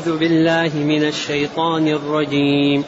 أعوذ 0.00 0.18
بالله 0.18 0.70
من 0.76 1.04
الشيطان 1.04 1.88
الرجيم. 1.88 2.84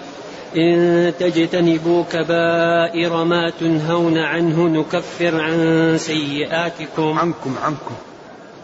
إن 0.56 1.12
تجتنبوا 1.20 2.04
كبائر 2.12 3.24
ما 3.24 3.50
تنهون 3.60 4.18
عنه 4.18 4.68
نكفر 4.68 5.40
عن 5.40 5.94
سيئاتكم. 5.98 7.18
عنكم 7.18 7.54
عنكم. 7.62 7.94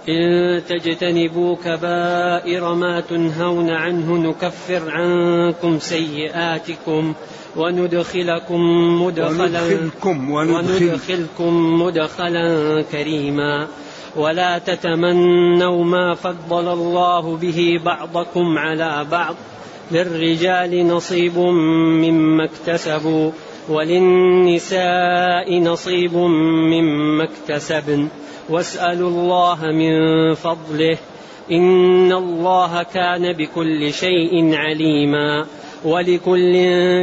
إن 0.08 0.62
تجتنبوا 0.69 1.56
كبائر 1.64 2.74
ما 2.74 3.00
تنهون 3.00 3.71
عنه 3.71 4.16
نكفر 4.16 4.90
عنكم 4.90 5.78
سيئاتكم. 5.78 7.12
وندخلكم 7.56 8.60
مدخلا 9.02 9.42
وندخلكم 9.42 10.30
وندخلكم 10.30 11.82
مدخلا 11.82 12.84
كريما. 12.92 13.66
ولا 14.19 14.59
تتمنوا 14.59 15.85
ما 15.85 16.14
فضل 16.14 16.73
الله 16.73 17.37
به 17.37 17.80
بعضكم 17.85 18.59
على 18.59 19.07
بعض. 19.11 19.35
للرجال 19.93 20.89
نصيب 20.89 21.39
مما 21.39 22.45
اكتسبوا 22.45 23.31
وللنساء 23.68 25.59
نصيب 25.61 26.17
مما 26.17 27.25
اكتسبن. 27.25 28.09
واسألوا 28.49 29.11
الله 29.11 29.59
من 29.62 30.35
فضله. 30.35 30.98
إن 31.50 32.12
الله 32.12 32.83
كان 32.83 33.33
بكل 33.33 33.92
شيء 33.92 34.55
عليما. 34.55 35.47
ولكل 35.84 36.53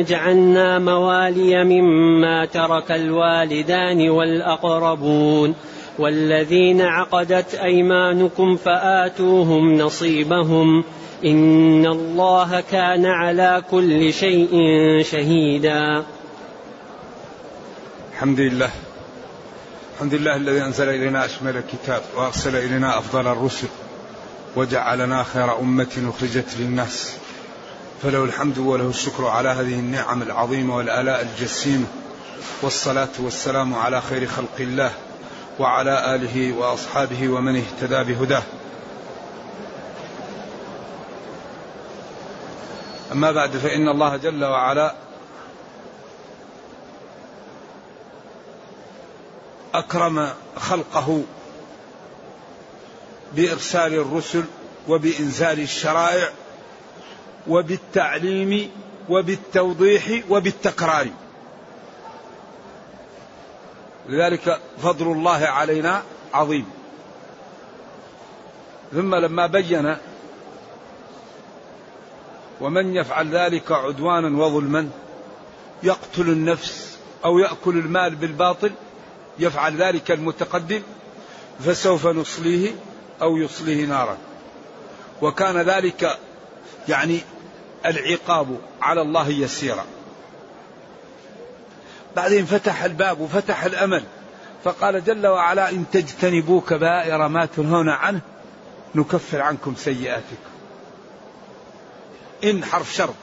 جعلنا 0.04 0.80
موالي 0.80 1.64
مما 1.64 2.46
ترك 2.46 2.92
الوالدان 2.92 4.10
والأقربون. 4.10 5.56
والذين 6.00 6.82
عقدت 6.82 7.56
أيمانكم 7.56 8.56
فآتوهم 8.56 9.74
نصيبهم 9.74 10.84
إن 11.26 11.86
الله 11.86 12.64
كان 12.72 13.06
على 13.06 13.64
كل 13.72 14.14
شيء 14.14 14.52
شهيدا. 15.04 16.04
الحمد 18.14 18.40
لله. 18.40 18.70
الحمد 19.96 20.14
لله 20.14 20.36
الذي 20.36 20.62
أنزل 20.62 20.90
إلينا 20.90 21.26
أشمل 21.26 21.58
الكتاب 21.58 22.02
وأرسل 22.16 22.56
إلينا 22.56 22.98
أفضل 22.98 23.28
الرسل 23.28 23.68
وجعلنا 24.56 25.24
خير 25.24 25.60
أمة 25.60 26.12
أخرجت 26.18 26.58
للناس. 26.60 27.18
فله 28.04 28.24
الحمد 28.24 28.58
وله 28.58 28.90
الشكر 28.90 29.28
على 29.28 29.50
هذه 29.50 29.80
النعم 29.80 30.22
العظيمة 30.22 30.78
والآلاء 30.78 31.22
الجسيمة 31.22 31.86
والصلاة 32.62 33.10
والسلام 33.20 33.76
على 33.76 34.02
خير 34.02 34.26
خلق 34.26 34.56
الله. 34.60 34.92
وعلى 35.60 36.16
آله 36.16 36.54
وأصحابه 36.54 37.30
ومن 37.30 37.56
اهتدى 37.56 38.14
بهداه. 38.14 38.44
أما 43.12 43.32
بعد 43.32 43.58
فإن 43.58 43.90
الله 43.90 44.18
جل 44.18 44.46
وعلا 44.46 44.96
أكرم 49.74 50.30
خلقه 50.58 51.24
بإرسال 53.36 53.94
الرسل 53.94 54.44
وبإنزال 54.88 55.60
الشرائع 55.60 56.30
وبالتعليم 57.48 58.72
وبالتوضيح 59.10 60.22
وبالتكرار 60.30 61.08
لذلك 64.10 64.60
فضل 64.78 65.12
الله 65.12 65.46
علينا 65.46 66.04
عظيم. 66.34 66.66
ثم 68.94 69.16
لما 69.16 69.48
بين 69.48 69.98
ومن 72.62 72.96
يفعل 72.96 73.36
ذلك 73.36 73.72
عدوانا 73.72 74.44
وظلما 74.44 74.90
يقتل 75.84 76.22
النفس 76.22 76.98
أو 77.26 77.40
يأكل 77.40 77.78
المال 77.78 78.16
بالباطل 78.16 78.72
يفعل 79.40 79.76
ذلك 79.82 80.12
المتقدم 80.12 80.82
فسوف 81.60 82.08
نصليه 82.08 82.76
أو 83.22 83.38
يصليه 83.38 83.86
نارا. 83.86 84.18
وكان 85.22 85.58
ذلك 85.58 86.20
يعني 86.90 87.20
العقاب 87.86 88.60
على 88.82 89.02
الله 89.02 89.30
يسيرا. 89.30 89.86
بعدين 92.16 92.46
فتح 92.46 92.84
الباب 92.84 93.20
وفتح 93.20 93.64
الأمل. 93.64 94.04
فقال 94.64 95.04
جل 95.04 95.28
وعلا 95.28 95.70
إن 95.70 95.86
تجتنبوا 95.92 96.62
كبائر 96.62 97.28
ما 97.28 97.46
تنهون 97.46 97.90
عنه 97.90 98.22
نكفر 98.96 99.42
عنكم 99.42 99.76
سيئاتكم. 99.76 100.52
إن 102.44 102.66
حرف 102.66 102.94
شرط 102.94 103.14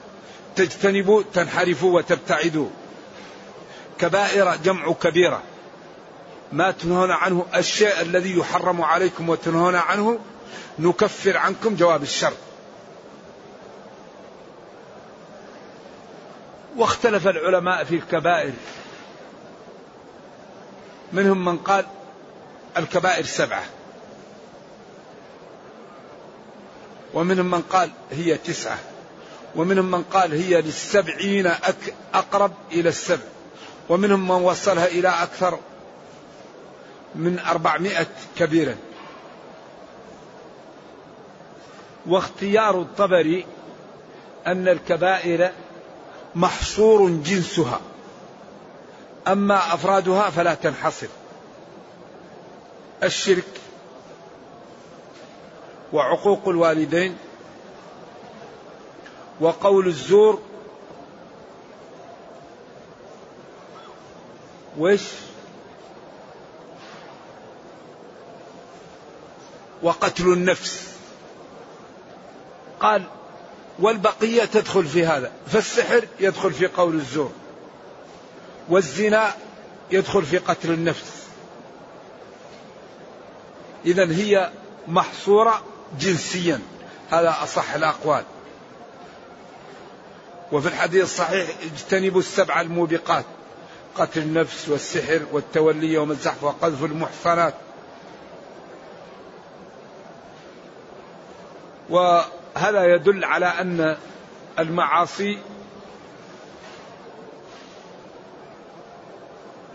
تجتنبوا 0.57 1.23
تنحرفوا 1.35 1.97
وتبتعدوا. 1.97 2.69
كبائر 3.99 4.57
جمع 4.57 4.93
كبيرة. 4.93 5.43
ما 6.53 6.71
تنهون 6.71 7.11
عنه 7.11 7.47
الشيء 7.55 8.01
الذي 8.01 8.39
يحرم 8.39 8.83
عليكم 8.83 9.29
وتنهون 9.29 9.75
عنه 9.75 10.19
نكفر 10.79 11.37
عنكم 11.37 11.75
جواب 11.75 12.03
الشر. 12.03 12.33
واختلف 16.77 17.29
العلماء 17.29 17.85
في 17.85 17.95
الكبائر. 17.95 18.53
منهم 21.13 21.45
من 21.45 21.59
قال 21.59 21.87
الكبائر 22.77 23.25
سبعة. 23.25 23.63
ومنهم 27.15 27.51
من 27.51 27.63
قال 27.63 27.91
هي 28.11 28.39
تسعة. 28.39 28.79
ومنهم 29.57 29.91
من 29.91 30.03
قال 30.03 30.33
هي 30.33 30.63
للسبعين 30.63 31.51
أقرب 32.15 32.53
إلى 32.73 32.89
السبع. 32.89 33.23
ومنهم 33.89 34.29
من 34.29 34.45
وصلها 34.45 34.87
إلى 34.87 35.09
أكثر 35.09 35.59
من 37.15 37.39
أربعمائة 37.39 38.07
كبيرة 38.39 38.77
واختيار 42.07 42.81
الطبري 42.81 43.47
أن 44.47 44.69
الكبائر 44.69 45.51
محصور 46.35 47.11
جنسها. 47.11 47.81
أما 49.29 49.75
أفرادها 49.75 50.31
فلا 50.31 50.55
تنحصر. 50.55 51.07
الشرك 53.03 53.45
وعقوق 55.93 56.49
الوالدين 56.49 57.17
وقول 59.41 59.87
الزور 59.87 60.43
وش؟ 64.79 65.01
وقتل 69.83 70.33
النفس. 70.33 70.97
قال 72.81 73.03
والبقية 73.79 74.45
تدخل 74.45 74.87
في 74.87 75.07
هذا 75.07 75.33
فالسحر 75.47 76.05
يدخل 76.21 76.53
في 76.53 76.67
قول 76.67 76.95
الزور. 76.95 77.33
والزنا 78.69 79.35
يدخل 79.91 80.23
في 80.23 80.39
قتل 80.39 80.71
النفس. 80.71 81.23
إذا 83.87 84.13
هي 84.13 84.51
محصورة 84.89 85.63
جنسيا. 86.01 86.61
هذا 87.11 87.37
أصح 87.43 87.75
الأقوال. 87.75 88.25
وفي 90.53 90.69
الحديث 90.69 91.03
الصحيح 91.03 91.49
اجتنبوا 91.63 92.21
السبع 92.21 92.61
الموبقات 92.61 93.25
قتل 93.95 94.21
النفس 94.21 94.69
والسحر 94.69 95.21
والتولي 95.33 95.93
يوم 95.93 96.11
الزحف 96.11 96.45
وقذف 96.45 96.85
المحصنات. 96.85 97.55
وهذا 101.91 102.95
يدل 102.95 103.25
على 103.25 103.47
أن 103.47 103.97
المعاصي 104.59 105.39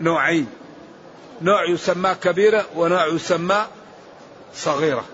نوعين. 0.00 0.46
نوع 1.42 1.64
يسمى 1.70 2.14
كبيرة 2.14 2.66
ونوع 2.76 3.06
يسمى 3.06 3.66
صغيرة. 4.54 5.04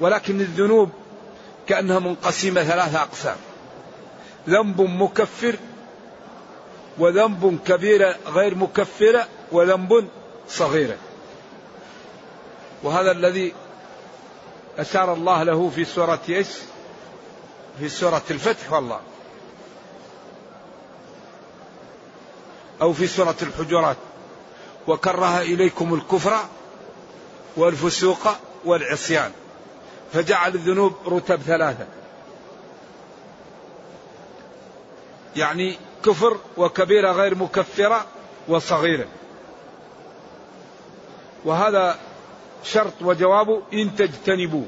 ولكن 0.00 0.40
الذنوب 0.40 0.90
كأنها 1.66 1.98
منقسمة 1.98 2.64
ثلاثة 2.64 3.02
أقسام. 3.02 3.36
ذنب 4.48 4.80
مكفر 4.80 5.56
وذنب 6.98 7.58
كبيرة 7.66 8.16
غير 8.26 8.54
مكفرة 8.54 9.28
وذنب 9.52 10.08
صغيرة. 10.48 10.96
وهذا 12.82 13.10
الذي 13.10 13.52
أشار 14.78 15.12
الله 15.12 15.42
له 15.42 15.70
في 15.74 15.84
سورة 15.84 16.20
إيش؟ 16.28 16.48
في 17.78 17.88
سورة 17.88 18.22
الفتح 18.30 18.72
والله. 18.72 19.00
أو 22.84 22.92
في 22.92 23.06
سورة 23.06 23.36
الحجرات. 23.42 23.96
وكره 24.86 25.40
إليكم 25.40 25.94
الكفر 25.94 26.36
والفسوق 27.56 28.28
والعصيان. 28.64 29.32
فجعل 30.12 30.54
الذنوب 30.54 30.92
رتب 31.06 31.40
ثلاثة. 31.42 31.86
يعني 35.36 35.78
كفر 36.04 36.36
وكبيرة 36.56 37.12
غير 37.12 37.34
مكفرة 37.34 38.06
وصغيرة. 38.48 39.06
وهذا 41.44 41.98
شرط 42.64 42.92
وجوابه 43.00 43.62
إن 43.72 43.96
تجتنبوا 43.96 44.64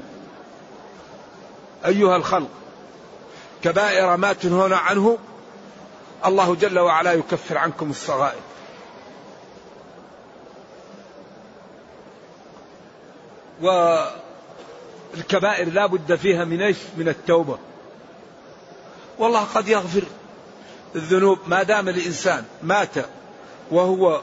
أيها 1.85 2.15
الخلق 2.15 2.49
كبائر 3.63 4.17
ما 4.17 4.33
تنهون 4.33 4.73
عنه 4.73 5.17
الله 6.25 6.55
جل 6.55 6.79
وعلا 6.79 7.13
يكفر 7.13 7.57
عنكم 7.57 7.89
الصغائر. 7.89 8.39
والكبائر 13.61 15.69
لا 15.69 15.85
بد 15.85 16.15
فيها 16.15 16.45
من 16.45 16.61
إيش؟ 16.61 16.77
من 16.97 17.09
التوبة. 17.09 17.57
والله 19.19 19.43
قد 19.43 19.67
يغفر 19.67 20.03
الذنوب 20.95 21.39
ما 21.47 21.63
دام 21.63 21.89
الإنسان 21.89 22.45
مات 22.63 22.95
وهو 23.71 24.21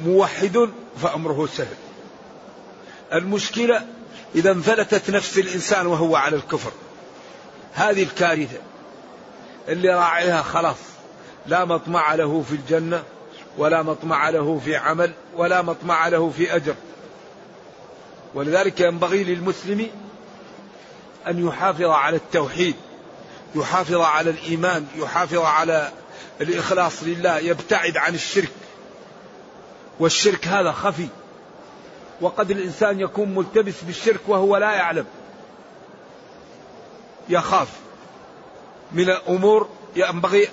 موحد 0.00 0.70
فأمره 1.02 1.46
سهل. 1.46 1.76
المشكلة 3.12 3.86
إذا 4.34 4.50
انفلتت 4.50 5.10
نفس 5.10 5.38
الإنسان 5.38 5.86
وهو 5.86 6.16
على 6.16 6.36
الكفر. 6.36 6.72
هذه 7.74 8.02
الكارثة 8.02 8.58
اللي 9.68 9.88
راعيها 9.88 10.42
خلاص. 10.42 10.76
لا 11.46 11.64
مطمع 11.64 12.14
له 12.14 12.44
في 12.48 12.52
الجنة 12.52 13.02
ولا 13.58 13.82
مطمع 13.82 14.28
له 14.30 14.60
في 14.64 14.76
عمل 14.76 15.12
ولا 15.36 15.62
مطمع 15.62 16.08
له 16.08 16.30
في 16.30 16.56
أجر. 16.56 16.74
ولذلك 18.34 18.80
ينبغي 18.80 19.24
للمسلم 19.24 19.88
أن 21.28 21.46
يحافظ 21.46 21.82
على 21.82 22.16
التوحيد 22.16 22.74
يحافظ 23.54 24.00
على 24.00 24.30
الإيمان 24.30 24.86
يحافظ 24.96 25.38
على 25.38 25.92
الإخلاص 26.40 27.02
لله 27.02 27.38
يبتعد 27.38 27.96
عن 27.96 28.14
الشرك. 28.14 28.52
والشرك 30.00 30.48
هذا 30.48 30.72
خفي. 30.72 31.08
وقد 32.20 32.50
الإنسان 32.50 33.00
يكون 33.00 33.34
ملتبس 33.34 33.74
بالشرك 33.82 34.20
وهو 34.28 34.56
لا 34.56 34.72
يعلم. 34.72 35.04
يخاف. 37.28 37.68
من 38.92 39.10
الأمور 39.10 39.68
ينبغي 39.96 40.48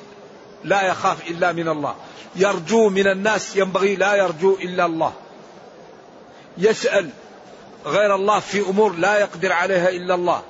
لا 0.64 0.82
يخاف 0.82 1.30
إلا 1.30 1.52
من 1.52 1.68
الله. 1.68 1.96
يرجو 2.36 2.90
من 2.90 3.08
الناس 3.08 3.56
ينبغي 3.56 3.96
لا 3.96 4.16
يرجو 4.16 4.56
إلا 4.56 4.86
الله. 4.86 5.14
يسأل 6.58 7.10
غير 7.86 8.16
الله 8.16 8.40
في 8.40 8.62
أمور 8.70 8.96
لا 8.96 9.20
يقدر 9.20 9.52
عليها 9.52 9.90
إلا 9.90 10.16
الله. 10.16 10.42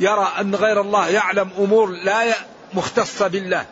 يرى 0.00 0.32
أن 0.40 0.54
غير 0.54 0.80
الله 0.80 1.08
يعلم 1.08 1.50
أمور 1.58 1.90
لا 1.90 2.34
مختصة 2.74 3.28
بالله. 3.28 3.66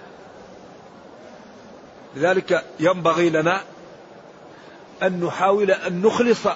لذلك 2.17 2.65
ينبغي 2.81 3.31
لنا 3.31 3.63
أن 5.03 5.21
نحاول 5.25 5.71
أن 5.71 6.03
نخلص 6.03 6.47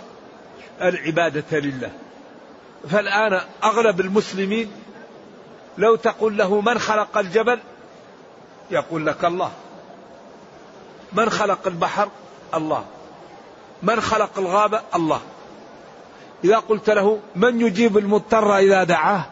العبادة 0.83 1.59
لله. 1.59 1.91
فالآن 2.91 3.41
أغلب 3.65 4.01
المسلمين 4.01 4.73
لو 5.79 5.97
تقول 5.97 6.37
له 6.37 6.61
من 6.61 6.79
خلق 6.79 7.19
الجبل 7.19 7.61
يقول 8.73 9.07
لك 9.07 9.25
الله. 9.25 9.53
من 11.13 11.31
خلق 11.31 11.67
البحر؟ 11.67 12.09
الله. 12.55 12.85
من 13.83 14.01
خلق 14.01 14.39
الغابة؟ 14.39 14.81
الله. 14.95 15.21
إذا 16.45 16.57
قلت 16.57 16.91
له 16.91 17.21
من 17.37 17.61
يجيب 17.61 17.99
المضطر 17.99 18.59
إذا 18.59 18.85
دعاه؟ 18.85 19.25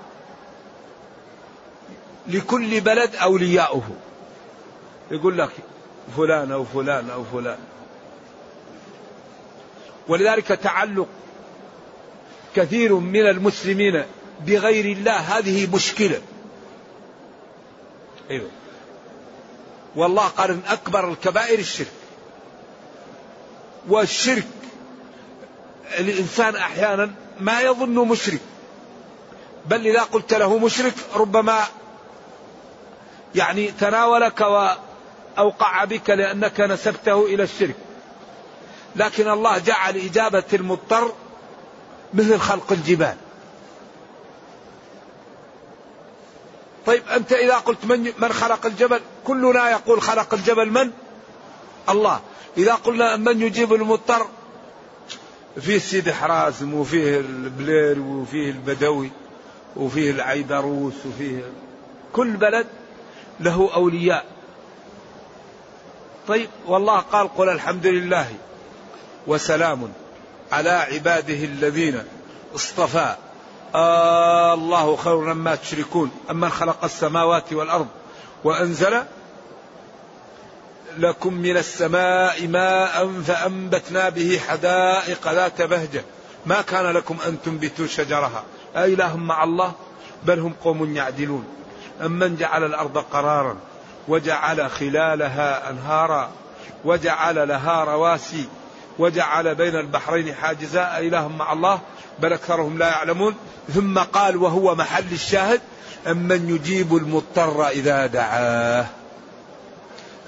لكل 2.27 2.81
بلد 2.81 3.17
أولياؤه. 3.17 3.83
يقول 5.11 5.39
لك 5.39 5.51
فلان 6.17 6.53
أو 6.53 6.65
فلان 6.65 7.11
أو 7.11 7.25
فلان. 7.25 7.59
ولذلك 10.09 10.47
تعلق 10.47 11.09
كثير 12.57 12.95
من 12.95 13.29
المسلمين 13.29 14.05
بغير 14.47 14.85
الله 14.85 15.17
هذه 15.17 15.75
مشكلة. 15.75 16.23
أيوه. 18.31 18.51
والله 19.97 20.27
قال 20.27 20.53
من 20.53 20.63
أكبر 20.69 21.11
الكبائر 21.11 21.59
الشرك. 21.59 21.93
والشرك 23.89 24.47
الإنسان 25.99 26.57
أحيانا 26.57 27.11
ما 27.41 27.61
يظن 27.61 27.95
مشرك. 28.09 28.41
بل 29.67 29.87
إذا 29.87 30.03
قلت 30.03 30.35
له 30.35 30.59
مشرك 30.59 30.95
ربما 31.15 31.65
يعني 33.35 33.71
تناولك 33.71 34.41
وأوقع 34.41 35.85
بك 35.85 36.11
لأنك 36.11 36.61
نسبته 36.61 37.27
إلى 37.27 37.43
الشرك. 37.43 37.77
لكن 38.97 39.31
الله 39.31 39.59
جعل 39.59 39.97
إجابة 39.97 40.45
المضطر 40.53 41.13
مثل 42.15 42.39
خلق 42.39 42.73
الجبال. 42.73 43.17
طيب 46.87 47.03
أنت 47.09 47.33
إذا 47.33 47.55
قلت 47.55 47.85
من, 47.85 48.13
من 48.19 48.33
خلق 48.33 48.67
الجبل؟ 48.67 49.01
كلنا 49.25 49.71
يقول 49.71 50.03
خلق 50.03 50.35
الجبل 50.35 50.71
من؟ 50.71 50.91
الله. 51.89 52.21
إذا 52.57 52.75
قلنا 52.75 53.17
من 53.17 53.43
يجيب 53.43 53.75
المضطر؟ 53.75 54.27
فيه 55.61 55.79
سيد 55.79 56.11
حرازم 56.11 56.75
وفيه 56.75 57.19
البلير 57.19 57.99
وفيه 58.01 58.51
البدوي 58.51 59.11
وفيه 59.77 60.11
العيدروس 60.11 60.95
وفيه 61.07 61.53
كل 62.13 62.31
بلد 62.37 62.67
له 63.41 63.71
أولياء. 63.75 64.25
طيب 66.29 66.49
والله 66.67 66.99
قال 67.01 67.35
قل 67.37 67.49
الحمد 67.49 67.87
لله 67.87 68.33
وسلام 69.27 69.93
على 70.53 70.71
عباده 70.71 71.45
الذين 71.45 72.03
اصطفى. 72.55 73.17
آه 73.75 74.55
الله 74.55 74.97
خير 74.97 75.17
مما 75.17 75.55
تشركون. 75.55 76.11
أمن 76.31 76.51
خلق 76.51 76.85
السماوات 76.85 77.53
والأرض 77.53 77.87
وأنزل 78.45 79.03
لكم 80.99 81.35
من 81.35 81.57
السماء 81.57 82.47
ماء 82.47 83.21
فأنبتنا 83.27 84.09
به 84.09 84.41
حدائق 84.49 85.33
ذات 85.33 85.63
بهجة. 85.63 86.05
ما 86.47 86.63
كان 86.63 86.87
لكم 86.87 87.17
أن 87.27 87.43
تنبتوا 87.43 87.87
شجرها. 87.87 88.45
أإله 88.77 89.17
مع 89.17 89.45
الله 89.45 89.73
بل 90.23 90.39
هم 90.39 90.55
قوم 90.65 90.97
يعدلون. 90.97 91.45
أمن 92.05 92.37
جعل 92.37 92.65
الأرض 92.65 92.99
قرارا 92.99 93.57
وجعل 94.09 94.71
خلالها 94.71 95.71
أنهارا 95.71 96.31
وجعل 96.85 97.49
لها 97.49 97.85
رواسي. 97.85 98.49
وجعل 98.99 99.55
بين 99.55 99.77
البحرين 99.77 100.35
حاجزا 100.35 100.83
أإله 100.83 101.29
مع 101.29 101.53
الله 101.53 101.81
بل 102.19 102.33
أكثرهم 102.33 102.79
لا 102.79 102.89
يعلمون. 102.89 103.35
ثم 103.75 103.99
قال 103.99 104.37
وهو 104.37 104.75
محل 104.75 105.13
الشاهد 105.13 105.61
أمن 106.07 106.49
يجيب 106.49 106.97
المضطر 106.97 107.69
إذا 107.69 108.07
دعاه؟ 108.07 108.87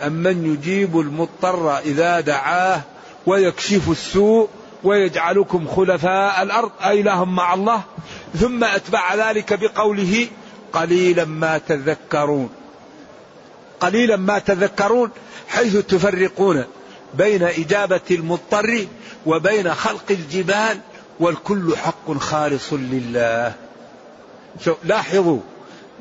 أمن 0.02 0.52
يجيب 0.52 1.00
المضطر 1.00 1.78
إذا 1.78 2.20
دعاه؟ 2.20 2.80
ويكشف 3.26 3.90
السوء 3.90 4.48
ويجعلكم 4.84 5.68
خلفاء 5.68 6.42
الأرض 6.42 6.70
أإله 6.82 7.24
مع 7.24 7.54
الله. 7.54 7.82
ثم 8.34 8.64
أتبع 8.64 9.14
ذلك 9.14 9.58
بقوله 9.60 10.28
قليلا 10.72 11.24
ما 11.24 11.58
تذكرون. 11.58 12.50
قليلا 13.80 14.16
ما 14.16 14.38
تذكرون 14.38 15.10
حيث 15.48 15.76
تفرقون. 15.76 16.64
بين 17.14 17.42
إجابة 17.42 18.00
المضطر 18.10 18.86
وبين 19.26 19.74
خلق 19.74 20.04
الجبال 20.10 20.78
والكل 21.20 21.76
حق 21.76 22.12
خالص 22.12 22.72
لله. 22.72 23.54
لاحظوا 24.84 25.40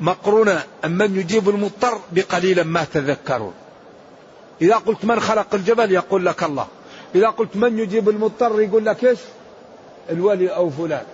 مقرونة 0.00 0.62
من 0.84 1.16
يجيب 1.20 1.48
المضطر 1.48 2.00
بقليلا 2.12 2.62
ما 2.62 2.84
تذكرون. 2.84 3.52
إذا 4.62 4.76
قلت 4.76 5.04
من 5.04 5.20
خلق 5.20 5.54
الجبل 5.54 5.92
يقول 5.92 6.26
لك 6.26 6.42
الله. 6.42 6.66
إذا 7.14 7.28
قلت 7.28 7.56
من 7.56 7.78
يجيب 7.78 8.08
المضطر 8.08 8.60
يقول 8.60 8.84
لك 8.84 9.04
إيش؟ 9.04 9.18
الولي 10.10 10.48
أو 10.48 10.70
فلان. 10.70 11.04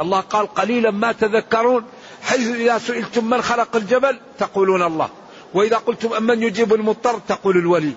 الله 0.00 0.20
قال 0.20 0.54
قليلا 0.54 0.90
ما 0.90 1.12
تذكرون. 1.12 1.84
حيث 2.22 2.48
إذا 2.48 2.78
سئلتم 2.78 3.30
من 3.30 3.42
خلق 3.42 3.76
الجبل 3.76 4.18
تقولون 4.38 4.82
الله. 4.82 5.08
وإذا 5.54 5.76
قلتم 5.76 6.22
من 6.22 6.42
يجيب 6.42 6.74
المضطر 6.74 7.20
تقول 7.28 7.56
الولي. 7.56 7.92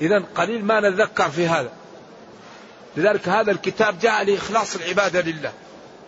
إذا 0.00 0.24
قليل 0.34 0.64
ما 0.64 0.80
نتذكر 0.80 1.28
في 1.30 1.48
هذا. 1.48 1.72
لذلك 2.96 3.28
هذا 3.28 3.50
الكتاب 3.50 3.98
جاء 3.98 4.24
لإخلاص 4.24 4.76
العبادة 4.76 5.20
لله. 5.20 5.52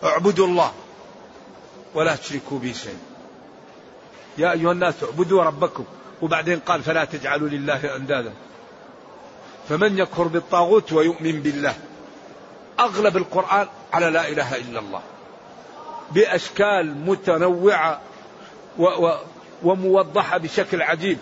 اعبدوا 0.03 0.47
الله 0.47 0.71
ولا 1.95 2.15
تشركوا 2.15 2.59
به 2.59 2.71
شيء 2.71 2.97
يا 4.37 4.51
أيها 4.51 4.71
الناس 4.71 4.93
اعبدوا 5.03 5.43
ربكم. 5.43 5.85
وبعدين 6.21 6.59
قال 6.59 6.83
فلا 6.83 7.05
تجعلوا 7.05 7.49
لله 7.49 7.95
أندادا. 7.95 8.33
فمن 9.69 9.97
يكفر 9.97 10.23
بالطاغوت 10.23 10.93
ويؤمن 10.93 11.41
بالله. 11.41 11.73
أغلب 12.79 13.17
القرآن 13.17 13.67
على 13.93 14.09
لا 14.09 14.27
إله 14.27 14.55
إلا 14.55 14.79
الله. 14.79 15.01
بأشكال 16.11 16.95
متنوعة 17.05 18.01
و 18.77 18.83
و 18.83 19.17
وموضحة 19.63 20.37
بشكل 20.37 20.81
عجيب. 20.81 21.17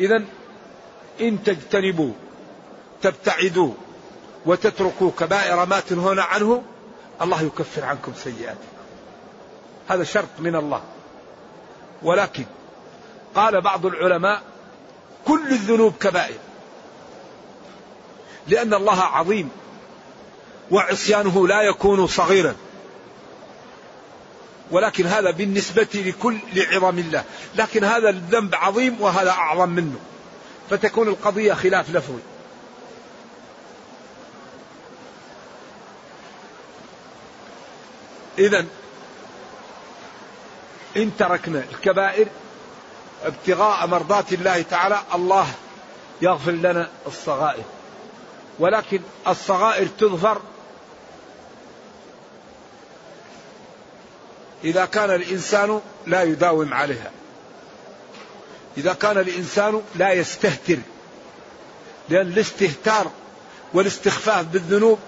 إذا 0.00 0.24
إن 1.20 1.44
تجتنبوا 1.44 2.12
تبتعدوا 3.02 3.74
وتتركوا 4.46 5.10
كبائر 5.18 5.66
ما 5.66 5.80
تنهون 5.80 6.18
عنه 6.18 6.62
الله 7.22 7.42
يكفر 7.42 7.84
عنكم 7.84 8.12
سيئاتكم. 8.24 8.60
هذا 9.88 10.04
شرط 10.04 10.28
من 10.38 10.56
الله. 10.56 10.82
ولكن 12.02 12.44
قال 13.34 13.60
بعض 13.60 13.86
العلماء 13.86 14.42
كل 15.26 15.52
الذنوب 15.52 15.94
كبائر 16.00 16.38
لأن 18.48 18.74
الله 18.74 19.02
عظيم 19.02 19.50
وعصيانه 20.70 21.48
لا 21.48 21.62
يكون 21.62 22.06
صغيرا. 22.06 22.54
ولكن 24.70 25.06
هذا 25.06 25.30
بالنسبة 25.30 25.88
لكل 25.94 26.38
لعظم 26.52 26.98
الله. 26.98 27.24
لكن 27.56 27.84
هذا 27.84 28.08
الذنب 28.08 28.54
عظيم 28.54 29.00
وهذا 29.00 29.30
أعظم 29.30 29.68
منه. 29.68 29.96
فتكون 30.70 31.08
القضية 31.08 31.54
خلاف 31.54 31.90
لفظي 31.90 32.20
إذا 38.38 38.66
إن 40.96 41.16
تركنا 41.18 41.64
الكبائر 41.72 42.28
ابتغاء 43.24 43.86
مرضات 43.86 44.32
الله 44.32 44.62
تعالى 44.62 45.00
الله 45.14 45.46
يغفر 46.22 46.50
لنا 46.50 46.88
الصغائر. 47.06 47.64
ولكن 48.58 49.00
الصغائر 49.28 49.88
تغفر 49.98 50.40
إذا 54.64 54.84
كان 54.84 55.10
الإنسان 55.10 55.80
لا 56.06 56.22
يداوم 56.22 56.74
عليها. 56.74 57.10
إذا 58.76 58.92
كان 58.92 59.18
الإنسان 59.18 59.82
لا 59.96 60.12
يستهتر 60.12 60.78
لأن 62.08 62.26
الاستهتار 62.26 63.10
والاستخفاف 63.74 64.46
بالذنوب 64.46 64.98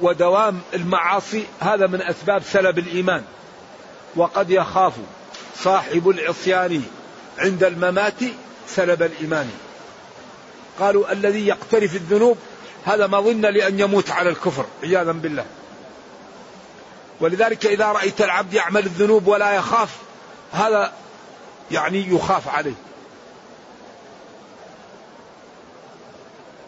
ودوام 0.00 0.60
المعاصي 0.74 1.44
هذا 1.60 1.86
من 1.86 2.02
أسباب 2.02 2.42
سلب 2.42 2.78
الإيمان. 2.78 3.24
وقد 4.16 4.50
يخاف 4.50 4.92
صاحب 5.58 6.08
العصيان 6.08 6.82
عند 7.38 7.64
الممات 7.64 8.20
سلب 8.68 9.02
الإيمان. 9.02 9.50
قالوا 10.80 11.12
الذي 11.12 11.46
يقترف 11.46 11.94
الذنوب 11.94 12.38
هذا 12.84 13.06
مظن 13.06 13.40
لأن 13.40 13.80
يموت 13.80 14.10
على 14.10 14.30
الكفر 14.30 14.66
عياذا 14.82 15.12
بالله. 15.12 15.46
ولذلك 17.20 17.66
إذا 17.66 17.86
رأيت 17.86 18.20
العبد 18.20 18.54
يعمل 18.54 18.86
الذنوب 18.86 19.26
ولا 19.26 19.52
يخاف 19.52 19.90
هذا 20.52 20.92
يعني 21.70 22.08
يخاف 22.08 22.48
عليه. 22.48 22.74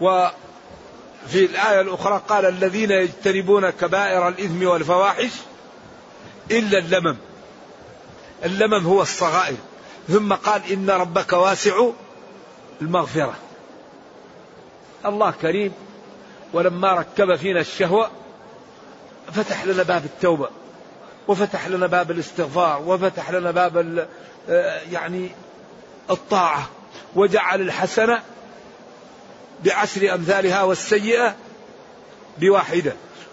وفي 0.01 1.45
الآية 1.45 1.81
الأخرى 1.81 2.23
قال 2.29 2.47
الذين 2.47 2.91
يجتنبون 2.91 3.71
كبائر 3.71 4.29
الإثم 4.29 4.67
والفواحش 4.67 5.31
إلا 6.51 6.79
اللمم. 6.79 7.17
اللمم 8.45 8.87
هو 8.87 9.03
الصغائر. 9.03 9.57
ثم 10.09 10.33
قال 10.33 10.73
إن 10.73 10.91
ربك 10.91 11.33
واسع 11.33 11.87
المغفرة. 12.83 13.35
الله 15.07 15.31
كريم. 15.31 15.73
ولما 16.53 16.93
ركب 16.93 17.37
فينا 17.37 17.61
الشهوة 17.61 18.11
فتح 19.33 19.65
لنا 19.65 19.83
باب 19.83 20.05
التوبة. 20.05 20.49
وفتح 21.29 21.69
لنا 21.69 21.87
باب 21.87 22.11
الاستغفار 22.11 22.83
وفتح 22.87 23.31
لنا 23.31 23.51
باب 23.51 24.07
آه، 24.49 24.81
يعني 24.93 25.31
الطاعة 26.11 26.69
وجعل 27.15 27.61
الحسنة 27.61 28.23
بعشر 29.65 30.15
أمثالها 30.15 30.63
والسيئة 30.63 31.37
بواحدة. 32.39 32.93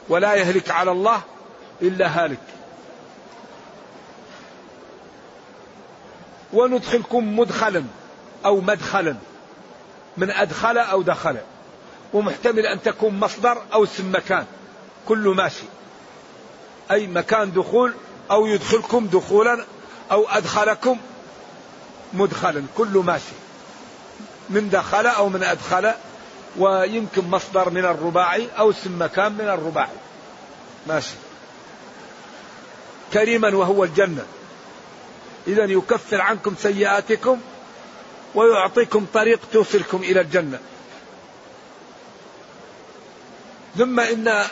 ولا 0.09 0.35
يهلك 0.35 0.71
على 0.71 0.91
الله 0.91 1.21
إلا 1.81 2.07
هالك. 2.07 2.39
وندخلكم 6.53 7.39
مدخلا 7.39 7.83
أو 8.45 8.61
مدخلا 8.61 9.15
من 10.17 10.31
أدخل 10.31 10.77
أو 10.77 11.01
دخل. 11.01 11.37
ومحتمل 12.13 12.65
أن 12.65 12.81
تكون 12.81 13.19
مصدر 13.19 13.61
أو 13.73 13.83
اسم 13.83 14.11
مكان. 14.15 14.45
كله 15.07 15.33
ماشي. 15.33 15.65
أي 16.91 17.07
مكان 17.07 17.51
دخول 17.51 17.93
أو 18.31 18.45
يدخلكم 18.45 19.07
دخولا 19.07 19.65
أو 20.11 20.27
أدخلكم 20.29 20.97
مدخلا. 22.13 22.63
كله 22.77 23.01
ماشي. 23.01 23.35
من 24.49 24.69
دخل 24.69 25.05
أو 25.05 25.29
من 25.29 25.43
أدخل 25.43 25.91
ويمكن 26.57 27.29
مصدر 27.29 27.69
من 27.69 27.85
الرباعي 27.85 28.47
أو 28.57 28.69
اسم 28.69 29.01
مكان 29.01 29.31
من 29.31 29.49
الرباعي. 29.49 29.97
ماشي. 30.87 31.15
كريما 33.13 33.55
وهو 33.55 33.83
الجنة. 33.83 34.25
إذا 35.47 35.63
يكفر 35.63 36.21
عنكم 36.21 36.55
سيئاتكم 36.59 37.39
ويعطيكم 38.35 39.05
طريق 39.13 39.39
توصلكم 39.53 39.97
إلى 39.97 40.21
الجنة. 40.21 40.59
ثم 43.77 43.99
إن 43.99 44.45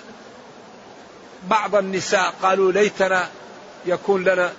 بعض 1.48 1.76
النساء 1.76 2.34
قالوا 2.42 2.72
ليتنا 2.72 3.30
يكون 3.86 4.24
لنا 4.24 4.54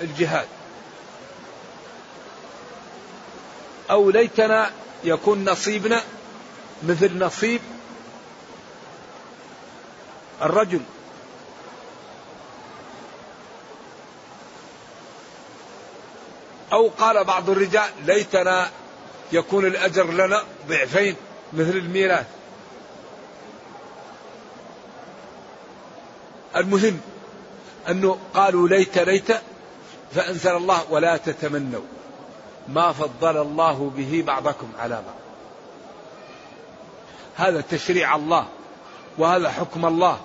الجهاد. 0.00 0.46
أو 3.90 4.10
ليتنا 4.10 4.70
يكون 5.04 5.44
نصيبنا 5.44 6.02
مثل 6.82 7.18
نصيب 7.18 7.60
الرجل. 10.42 10.80
أو 16.72 16.88
قال 16.88 17.24
بعض 17.24 17.50
الرجال 17.50 17.90
ليتنا 18.06 18.70
يكون 19.32 19.66
الأجر 19.66 20.10
لنا 20.12 20.44
ضعفين 20.68 21.16
مثل 21.52 21.76
الميراث. 21.76 22.26
المهم 26.56 27.00
أنه 27.88 28.18
قالوا 28.34 28.68
ليت 28.68 28.98
ليت 28.98 29.28
فأنزل 30.14 30.56
الله 30.56 30.82
ولا 30.90 31.16
تتمنوا 31.16 31.82
ما 32.68 32.92
فضل 32.92 33.36
الله 33.36 33.92
به 33.96 34.24
بعضكم 34.26 34.68
على 34.78 34.94
بعض. 34.94 35.20
هذا 37.36 37.60
تشريع 37.60 38.16
الله 38.16 38.46
وهذا 39.18 39.50
حكم 39.50 39.86
الله 39.86 40.20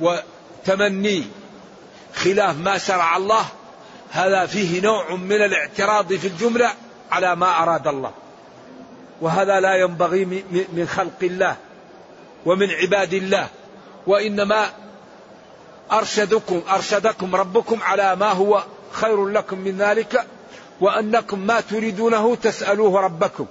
وتمني 0.00 1.24
خلاف 2.14 2.58
ما 2.58 2.78
شرع 2.78 3.16
الله. 3.16 3.44
هذا 4.10 4.46
فيه 4.46 4.80
نوع 4.80 5.14
من 5.14 5.42
الاعتراض 5.42 6.12
في 6.12 6.26
الجملة 6.26 6.72
على 7.10 7.36
ما 7.36 7.62
أراد 7.62 7.86
الله. 7.86 8.12
وهذا 9.20 9.60
لا 9.60 9.74
ينبغي 9.74 10.24
من 10.50 10.88
خلق 10.96 11.18
الله 11.22 11.56
ومن 12.46 12.70
عباد 12.70 13.12
الله 13.14 13.48
وإنما 14.06 14.70
أرشدكم 15.92 16.62
أرشدكم 16.70 17.36
ربكم 17.36 17.82
على 17.82 18.16
ما 18.16 18.32
هو 18.32 18.62
خير 18.92 19.26
لكم 19.26 19.58
من 19.58 19.78
ذلك 19.78 20.26
وأنكم 20.80 21.38
ما 21.38 21.60
تريدونه 21.60 22.36
تسألوه 22.36 23.00
ربكم 23.00 23.46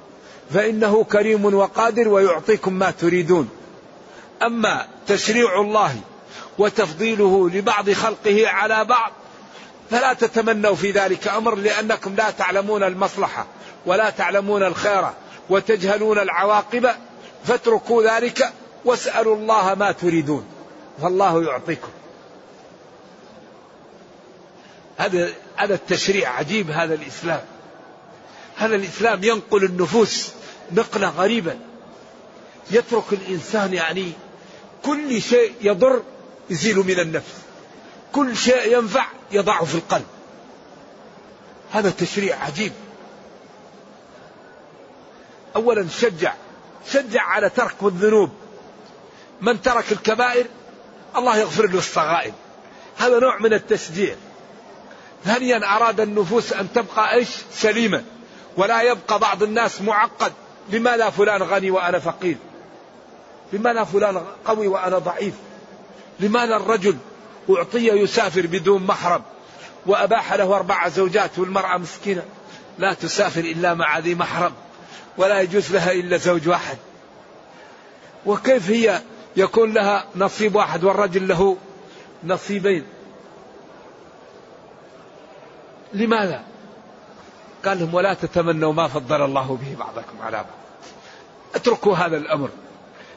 فإنه 0.54 1.04
كريم 1.04 1.46
وقادر 1.46 2.08
ويعطيكم 2.08 2.74
ما 2.74 2.92
تريدون. 2.92 3.50
أما 4.42 4.88
تشريع 5.08 5.62
الله 5.62 5.96
وتفضيله 6.58 7.50
لبعض 7.50 7.92
خلقه 7.92 8.48
على 8.48 8.86
بعض 8.86 9.12
فلا 9.92 10.14
تتمنوا 10.14 10.76
في 10.76 10.92
ذلك 10.92 11.28
أمر 11.28 11.56
لأنكم 11.56 12.16
لا 12.16 12.32
تعلمون 12.32 12.84
المصلحة 12.84 13.46
ولا 13.86 14.10
تعلمون 14.10 14.64
الخير 14.64 15.06
وتجهلون 15.50 16.20
العواقب 16.20 16.90
فاتركوا 17.46 18.04
ذلك 18.04 18.54
واسألوا 18.86 19.36
الله 19.36 19.76
ما 19.76 19.92
تريدون 19.92 20.46
فالله 21.02 21.44
يعطيكم. 21.44 21.90
هذا 25.02 25.34
هذا 25.56 25.74
التشريع 25.74 26.30
عجيب 26.30 26.72
هذا 26.72 26.94
الإسلام. 26.94 27.42
هذا 28.56 28.76
الإسلام 28.76 29.24
ينقل 29.24 29.64
النفوس 29.64 30.32
نقلة 30.72 31.10
غريبة 31.10 31.56
يترك 32.72 33.04
الإنسان 33.12 33.74
يعني 33.74 34.12
كل 34.86 35.22
شيء 35.22 35.54
يضر 35.62 36.04
يزيل 36.50 36.78
من 36.78 37.00
النفس. 37.00 37.34
كل 38.12 38.38
شيء 38.38 38.78
ينفع 38.78 39.08
يضعه 39.32 39.66
في 39.66 39.76
القلب. 39.76 40.06
هذا 41.72 41.90
تشريع 41.90 42.44
عجيب. 42.44 42.72
أولا 45.56 45.88
شجع 45.90 46.34
شجع 46.92 47.22
على 47.22 47.50
ترك 47.50 47.84
الذنوب. 47.84 48.30
من 49.42 49.62
ترك 49.62 49.92
الكبائر 49.92 50.46
الله 51.18 51.38
يغفر 51.38 51.68
له 51.68 51.78
الصغائر. 51.78 52.34
هذا 52.98 53.20
نوع 53.20 53.38
من 53.40 53.54
التشجيع. 53.54 54.16
ثانيا 55.26 55.76
أراد 55.76 56.00
النفوس 56.00 56.54
أن 56.54 56.74
تبقى 56.74 57.14
إيش؟ 57.14 57.30
سليمة. 57.52 58.04
ولا 58.58 58.82
يبقى 58.82 59.20
بعض 59.20 59.44
الناس 59.44 59.82
معقد. 59.82 60.34
لماذا 60.70 61.10
فلان 61.10 61.44
غني 61.44 61.72
وأنا 61.72 62.00
فقير؟ 62.00 62.38
لماذا 63.54 63.84
فلان 63.84 64.22
قوي 64.46 64.68
وأنا 64.68 64.98
ضعيف؟ 64.98 65.34
لماذا 66.20 66.56
الرجل 66.56 66.98
أعطي 67.50 67.88
يسافر 67.88 68.48
بدون 68.48 68.84
محرم؟ 68.86 69.22
وأباح 69.86 70.34
له 70.34 70.56
أربع 70.56 70.88
زوجات 70.88 71.40
والمرأة 71.40 71.78
مسكينة. 71.78 72.24
لا 72.80 72.94
تسافر 72.94 73.42
إلا 73.42 73.74
مع 73.74 74.00
ذي 74.00 74.16
محرم. 74.16 74.52
ولا 75.18 75.42
يجوز 75.42 75.72
لها 75.72 75.92
إلا 75.92 76.18
زوج 76.18 76.50
واحد. 76.50 76.78
وكيف 78.26 78.70
هي 78.70 79.02
يكون 79.38 79.74
لها 79.74 80.06
نصيب 80.16 80.56
واحد 80.56 80.84
والرجل 80.84 81.28
له 81.28 81.58
نصيبين؟ 82.24 82.84
لماذا؟ 85.94 86.44
قال 87.66 87.80
لهم 87.80 87.94
ولا 87.94 88.14
تتمنوا 88.14 88.74
ما 88.74 88.88
فضل 88.88 89.22
الله 89.22 89.58
به 89.62 89.76
بعضكم 89.80 90.22
على 90.22 90.38
بعض. 90.38 90.46
اتركوا 91.56 91.96
هذا 91.96 92.18
الأمر. 92.18 92.50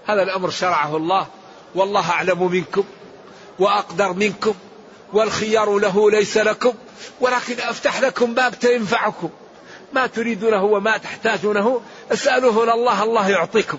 هذا 0.07 0.23
الأمر 0.23 0.50
شرعه 0.50 0.97
الله. 0.97 1.26
والله 1.75 2.11
أعلم 2.11 2.52
منكم 2.52 2.85
وأقدر 3.59 4.12
منكم 4.12 4.54
والخيار 5.12 5.78
له 5.78 6.11
ليس 6.11 6.37
لكم. 6.37 6.75
ولكن 7.21 7.61
أفتح 7.61 8.00
لكم 8.00 8.35
باب 8.35 8.54
ينفعكم 8.64 9.31
ما 9.93 10.07
تريدونه 10.07 10.64
وما 10.64 10.97
تحتاجونه 10.97 11.81
اسألوه 12.12 12.64
لله 12.64 13.02
الله 13.02 13.31
يعطيكم. 13.31 13.78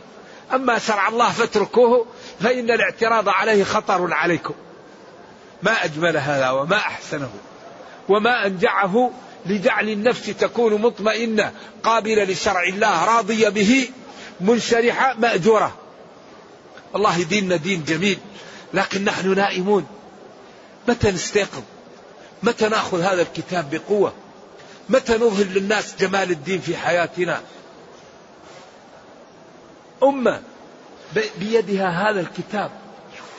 أما 0.54 0.80
شرع 0.80 1.08
الله 1.08 1.32
فاتركوه 1.32 2.06
فإن 2.40 2.72
الاعتراض 2.72 3.30
عليه 3.30 3.64
خطر 3.64 4.14
عليكم. 4.14 4.54
ما 5.64 5.86
أجمل 5.86 6.18
هذا 6.18 6.50
وما 6.50 6.78
أحسنه. 6.78 7.30
وما 8.10 8.46
أنجعه 8.46 9.12
لجعل 9.46 9.90
النفس 9.90 10.26
تكون 10.26 10.82
مطمئنة 10.82 11.52
قابلة 11.84 12.24
لشرع 12.24 12.64
الله 12.64 13.06
راضية 13.06 13.50
به 13.50 13.90
منشرحة 14.42 15.14
مأجورة. 15.14 15.76
الله 16.96 17.24
ديننا 17.24 17.56
دين 17.56 17.84
جميل 17.84 18.18
لكن 18.74 19.04
نحن 19.04 19.36
نائمون. 19.36 19.86
متى 20.88 21.12
نستيقظ؟ 21.12 21.62
متى 22.44 22.70
نأخذ 22.70 23.02
هذا 23.02 23.22
الكتاب 23.22 23.70
بقوة؟ 23.70 24.14
متى 24.90 25.14
نظهر 25.14 25.46
للناس 25.46 25.96
جمال 26.00 26.32
الدين 26.32 26.62
في 26.62 26.78
حياتنا؟ 26.78 27.42
أمة 30.04 30.42
بيدها 31.40 32.10
هذا 32.10 32.20
الكتاب 32.20 32.72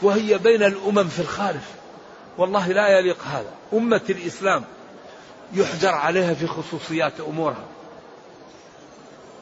وهي 0.03 0.39
بين 0.39 0.63
الأمم 0.63 1.09
في 1.09 1.21
الخارج. 1.21 1.61
والله 2.39 2.69
لا 2.69 2.89
يليق 2.99 3.23
هذا. 3.23 3.53
أمة 3.73 4.03
الإسلام 4.11 4.65
يحجر 5.53 5.89
عليها 5.89 6.35
في 6.35 6.47
خصوصيات 6.47 7.21
أمورها. 7.21 7.65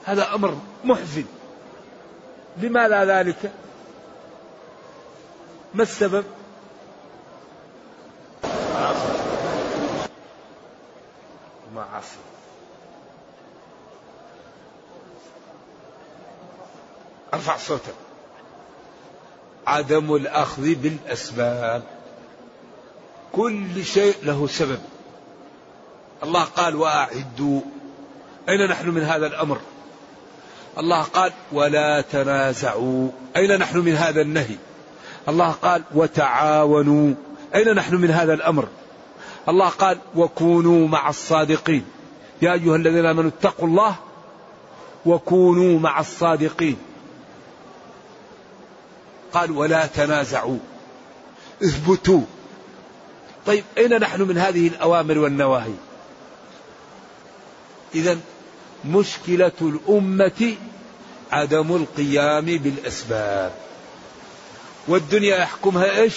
هذا 0.04 0.34
أمر 0.34 0.58
محزن. 0.84 1.24
لماذا 2.56 3.04
ذلك؟ 3.04 3.52
ما 5.74 5.82
السبب؟ 5.82 6.24
معاصي 11.74 12.16
أرفع 17.34 17.56
صوتك. 17.56 17.94
عدم 19.66 20.14
الأخذ 20.14 20.74
بالأسباب. 20.74 21.82
كل 23.36 23.84
شيء 23.84 24.14
له 24.22 24.46
سبب. 24.46 24.78
الله 26.22 26.44
قال 26.44 26.76
واعدوا. 26.76 27.60
أين 28.48 28.66
نحن 28.68 28.88
من 28.88 29.02
هذا 29.02 29.26
الأمر؟ 29.26 29.60
الله 30.78 31.02
قال 31.02 31.32
ولا 31.52 32.00
تنازعوا. 32.00 33.08
أين 33.36 33.58
نحن 33.58 33.78
من 33.78 33.96
هذا 33.96 34.20
النهي؟ 34.20 34.56
الله 35.28 35.50
قال 35.50 35.82
وتعاونوا. 35.94 37.14
أين 37.54 37.74
نحن 37.74 37.94
من 37.94 38.10
هذا 38.10 38.34
الأمر؟ 38.34 38.68
الله 39.48 39.68
قال 39.68 39.98
وكونوا 40.16 40.88
مع 40.88 41.08
الصادقين. 41.08 41.84
يا 42.42 42.52
أيها 42.52 42.76
الذين 42.76 43.06
آمنوا 43.06 43.30
اتقوا 43.30 43.68
الله 43.68 43.96
وكونوا 45.06 45.78
مع 45.78 46.00
الصادقين. 46.00 46.76
قال 49.32 49.50
ولا 49.50 49.86
تنازعوا. 49.86 50.58
اثبتوا. 51.62 52.20
طيب 53.46 53.64
أين 53.78 53.98
نحن 53.98 54.22
من 54.22 54.38
هذه 54.38 54.68
الأوامر 54.68 55.18
والنواهي 55.18 55.74
إذا 57.94 58.18
مشكلة 58.84 59.52
الأمة 59.60 60.56
عدم 61.32 61.76
القيام 61.76 62.44
بالأسباب 62.44 63.52
والدنيا 64.88 65.36
يحكمها 65.36 66.00
إيش؟ 66.00 66.16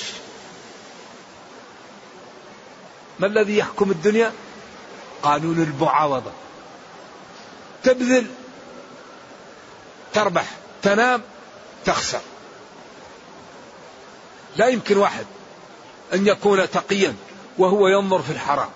ما 3.20 3.28
الذي 3.28 3.58
يحكم 3.58 3.92
الدنيا؟ 3.92 4.32
قانون 5.24 5.62
المعاوضة 5.62 6.32
تبذل 7.84 8.28
تربح 10.14 10.46
تنام 10.82 11.22
تخسر 11.86 12.22
لا 14.58 14.68
يمكن 14.68 14.98
واحد 14.98 15.26
أن 16.14 16.28
يكون 16.28 16.70
تقيا 16.70 17.16
وهو 17.58 17.88
ينظر 17.88 18.22
في 18.22 18.32
الحرام 18.32 18.70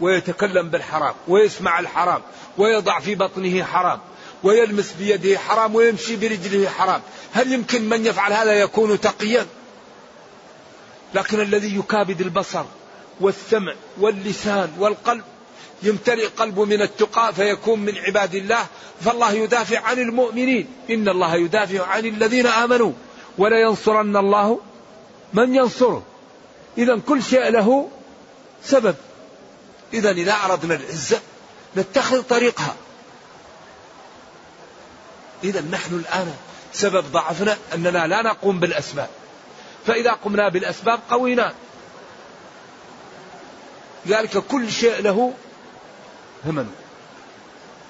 ويتكلم 0.00 0.68
بالحرام 0.68 1.14
ويسمع 1.28 1.78
الحرام 1.78 2.22
ويضع 2.58 3.00
في 3.00 3.14
بطنه 3.14 3.64
حرام 3.64 4.00
ويلمس 4.42 4.92
بيده 4.92 5.38
حرام 5.38 5.74
ويمشي 5.74 6.16
برجله 6.16 6.68
حرام. 6.68 7.00
هل 7.32 7.52
يمكن 7.52 7.88
من 7.88 8.06
يفعل 8.06 8.32
هذا 8.32 8.52
يكون 8.52 9.00
تقيا؟ 9.00 9.46
لكن 11.14 11.40
الذي 11.40 11.78
يكابد 11.78 12.20
البصر 12.20 12.64
والسمع 13.20 13.74
واللسان 14.00 14.72
والقلب 14.78 15.24
يمتلئ 15.82 16.26
قلبه 16.26 16.64
من 16.64 16.82
التقى 16.82 17.34
فيكون 17.34 17.80
من 17.80 17.98
عباد 17.98 18.34
الله 18.34 18.66
فالله 19.00 19.32
يدافع 19.32 19.80
عن 19.80 19.98
المؤمنين. 19.98 20.68
إن 20.90 21.08
الله 21.08 21.34
يدافع 21.34 21.86
عن 21.86 22.06
الذين 22.06 22.46
آمنوا 22.46 22.92
ولا 23.38 23.60
ينصرن 23.60 24.16
الله 24.16 24.60
من 25.32 25.54
ينصره؟ 25.54 26.02
إذا 26.78 26.98
كل 26.98 27.22
شيء 27.22 27.48
له 27.48 27.90
سبب. 28.64 28.94
إذا 29.92 30.10
إذا 30.10 30.32
أردنا 30.32 30.74
العزة 30.74 31.20
نتخذ 31.76 32.22
طريقها. 32.22 32.74
إذا 35.44 35.60
نحن 35.60 35.94
الآن 35.94 36.34
سبب 36.72 37.04
ضعفنا 37.12 37.56
أننا 37.74 38.06
لا 38.06 38.22
نقوم 38.22 38.60
بالأسباب. 38.60 39.08
فإذا 39.86 40.12
قمنا 40.12 40.48
بالأسباب 40.48 41.00
قوينا. 41.10 41.54
لذلك 44.06 44.38
كل 44.38 44.72
شيء 44.72 45.02
له 45.02 45.32
ثمن. 46.44 46.70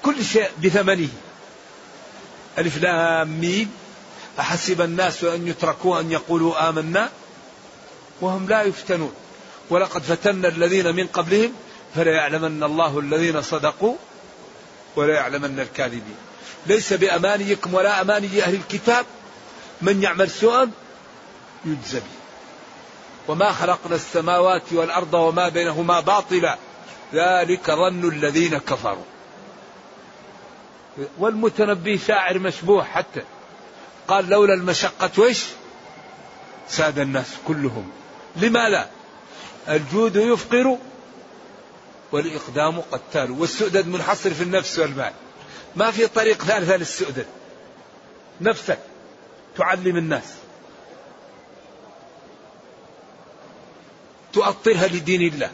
كل 0.03 0.25
شيء 0.25 0.51
بثمنه. 0.65 1.09
ألف 2.59 2.83
لام 2.83 3.41
ميم. 3.41 3.73
أحسب 4.41 4.81
الناس 4.81 5.25
أن 5.25 5.49
يتركوا 5.49 6.01
أن 6.01 6.13
يقولوا 6.13 6.69
آمنا. 6.69 7.11
وهم 8.21 8.49
لا 8.49 8.63
يفتنون. 8.63 9.15
ولقد 9.71 10.03
فتنا 10.03 10.49
الذين 10.49 10.97
من 10.97 11.07
قبلهم 11.07 11.53
فلا 11.95 12.13
يعلمن 12.13 12.63
الله 12.63 12.99
الذين 12.99 13.43
صدقوا 13.43 13.95
ولا 14.97 15.15
يعلمن 15.15 15.61
الكاذبين. 15.61 16.17
ليس 16.67 16.93
بأمانيكم 16.93 17.75
ولا 17.75 18.01
أماني 18.01 18.43
أهل 18.43 18.55
الكتاب 18.55 19.07
من 19.83 20.03
يعمل 20.03 20.31
سوءا 20.31 20.71
يجزى 21.65 22.01
وما 23.29 23.53
خلقنا 23.53 23.95
السماوات 23.95 24.73
والأرض 24.73 25.15
وما 25.15 25.49
بينهما 25.49 26.01
باطلا. 26.01 26.57
ذلك 27.15 27.71
ظن 27.71 28.09
الذين 28.09 28.59
كفروا. 28.59 29.05
والمتنبي 31.19 31.99
شاعر 31.99 32.39
مشبوه 32.39 32.85
حتى 32.85 33.23
قال 34.09 34.29
لولا 34.29 34.55
المشقة 34.55 35.11
وش؟ 35.19 35.45
ساد 36.69 36.99
الناس 36.99 37.27
كلهم. 37.47 37.91
لماذا؟ 38.37 38.91
الجود 39.69 40.17
يفقر 40.17 40.79
والإقدام 42.13 42.81
قتال 42.81 43.31
والسؤدد 43.31 43.87
منحصر 43.87 44.35
في 44.35 44.43
النفس 44.43 44.79
والمال. 44.79 45.13
ما 45.77 45.91
في 45.91 46.07
طريق 46.07 46.45
ثالث 46.45 46.71
للسؤدد. 46.71 47.27
نفسك 48.41 48.79
تعلم 49.57 49.97
الناس. 49.97 50.35
تؤطرها 54.33 54.87
لدين 54.87 55.23
الله. 55.23 55.51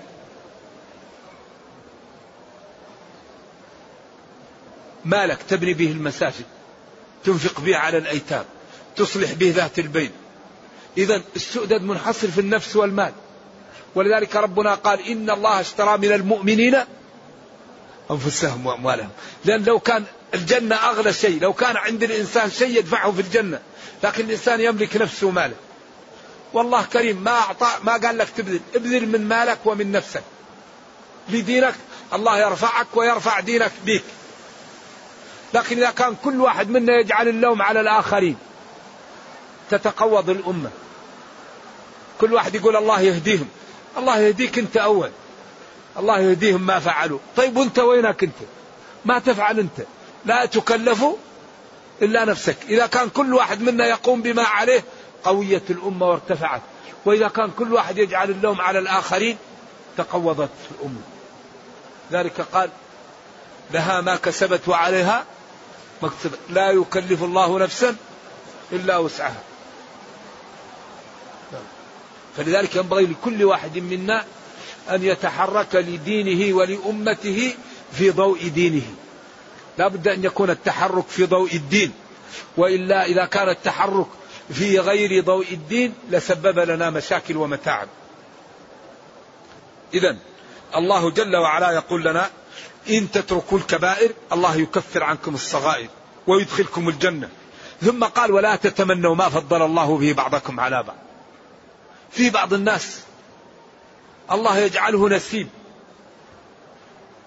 مالك 5.04 5.38
تبني 5.48 5.74
به 5.74 5.90
المساجد 5.90 6.44
تنفق 7.24 7.60
به 7.60 7.76
على 7.76 7.98
الأيتام 7.98 8.44
تصلح 8.96 9.32
به 9.32 9.52
ذات 9.56 9.78
البين 9.78 10.10
إذا 10.98 11.22
السؤدد 11.36 11.82
منحصر 11.82 12.28
في 12.28 12.40
النفس 12.40 12.76
والمال. 12.76 13.12
ولذلك 13.94 14.36
ربنا 14.36 14.74
قال 14.74 15.06
إن 15.06 15.30
الله 15.30 15.60
اشترى 15.60 15.98
من 15.98 16.12
المؤمنين 16.12 16.76
أنفسهم 18.10 18.66
وأموالهم. 18.66 19.10
لأن 19.44 19.64
لو 19.64 19.78
كان 19.78 20.04
الجنة 20.34 20.76
أغلى 20.76 21.12
شيء 21.12 21.40
لو 21.40 21.52
كان 21.52 21.76
عند 21.76 22.02
الإنسان 22.02 22.50
شيء 22.50 22.78
يدفعه 22.78 23.12
في 23.12 23.20
الجنة 23.20 23.60
لكن 24.04 24.24
الإنسان 24.24 24.60
يملك 24.60 24.96
نفسه 24.96 25.26
وماله. 25.26 25.56
والله 26.52 26.82
كريم 26.82 27.16
ما 27.16 27.30
أعطى 27.30 27.68
ما 27.82 27.92
قال 27.92 28.18
لك 28.18 28.28
تبذل. 28.36 28.60
ابذل 28.74 29.08
من 29.08 29.28
مالك 29.28 29.58
ومن 29.64 29.92
نفسك. 29.92 30.22
لدينك 31.28 31.74
الله 32.12 32.38
يرفعك 32.38 32.86
ويرفع 32.94 33.40
دينك 33.40 33.72
بك 33.86 34.02
لكن 35.54 35.76
إذا 35.76 35.90
كان 35.90 36.16
كل 36.24 36.40
واحد 36.40 36.70
منا 36.70 37.00
يجعل 37.00 37.28
اللوم 37.28 37.62
على 37.62 37.80
الآخرين 37.80 38.36
تتقوض 39.74 40.30
الأمة 40.30 40.70
كل 42.20 42.32
واحد 42.32 42.54
يقول 42.54 42.76
الله 42.76 43.00
يهديهم. 43.00 43.48
الله 43.96 44.18
يهديك 44.18 44.58
أنت 44.58 44.76
أول. 44.76 45.10
الله 45.98 46.18
يهديهم 46.18 46.66
ما 46.66 46.78
فعلوا. 46.78 47.18
طيب 47.36 47.56
وأنت 47.56 47.78
وينك 47.78 48.22
أنت؟ 48.22 48.36
ما 49.04 49.18
تفعل 49.18 49.58
أنت. 49.58 49.86
لا 50.24 50.46
تكلف 50.46 51.04
إلا 52.02 52.24
نفسك. 52.24 52.56
إذا 52.68 52.86
كان 52.86 53.08
كل 53.08 53.34
واحد 53.34 53.60
منا 53.60 53.86
يقوم 53.86 54.22
بما 54.22 54.42
عليه 54.42 54.84
قوية 55.24 55.62
الأمة 55.70 56.06
وارتفعت. 56.06 56.62
وإذا 57.04 57.28
كان 57.28 57.50
كل 57.58 57.72
واحد 57.72 57.98
يجعل 57.98 58.30
اللوم 58.30 58.60
على 58.60 58.78
الآخرين 58.78 59.36
تقوضت 59.96 60.50
الأمة. 60.70 61.00
ذلك 62.12 62.40
قال 62.40 62.70
لها 63.70 64.00
ما 64.00 64.16
كسبت 64.16 64.68
وعليها 64.68 65.24
ما 66.02 66.08
كسبت 66.08 66.38
لا 66.50 66.70
يكلف 66.70 67.22
الله 67.22 67.58
نفسا 67.58 67.96
إلا 68.72 68.98
وسعها. 68.98 69.42
فلذلك 72.36 72.76
ينبغي 72.76 73.06
لكل 73.06 73.44
واحد 73.44 73.78
منا 73.78 74.24
أن 74.90 75.04
يتحرك 75.04 75.74
لدينه 75.74 76.56
ولأمته 76.56 77.54
في 77.92 78.10
ضوء 78.10 78.48
دينه. 78.48 78.86
لا 79.78 79.88
بد 79.88 80.08
أن 80.08 80.24
يكون 80.24 80.50
التحرك 80.50 81.08
في 81.08 81.26
ضوء 81.26 81.54
الدين 81.54 81.92
وإلا 82.56 83.04
إذا 83.04 83.24
كان 83.24 83.48
التحرك 83.48 84.06
في 84.52 84.78
غير 84.78 85.24
ضوء 85.24 85.46
الدين 85.52 85.94
لسبب 86.10 86.58
لنا 86.58 86.90
مشاكل 86.90 87.36
ومتاعب. 87.36 87.88
إذا 89.94 90.16
الله 90.76 91.10
جل 91.10 91.36
وعلا 91.36 91.70
يقول 91.70 92.04
لنا 92.04 92.30
إن 92.90 93.10
تتركوا 93.10 93.58
الكبائر 93.58 94.12
الله 94.32 94.56
يكفر 94.56 95.02
عنكم 95.02 95.34
الصغائر 95.34 95.88
ويدخلكم 96.26 96.88
الجنة. 96.88 97.28
ثم 97.82 98.04
قال 98.04 98.32
ولا 98.32 98.56
تتمنوا 98.56 99.14
ما 99.14 99.28
فضل 99.28 99.62
الله 99.62 99.98
به 99.98 100.12
بعضكم 100.12 100.60
على 100.60 100.82
بعض. 100.82 100.96
في 102.12 102.30
بعض 102.30 102.54
الناس. 102.54 103.00
الله 104.32 104.58
يجعله 104.58 105.08
نسيب 105.08 105.48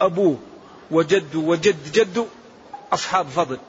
أبوه 0.02 0.40
وجده 0.92 1.40
وجد 1.40 1.92
جده 1.92 2.26
أصحاب 2.94 3.28
فضل. 3.28 3.60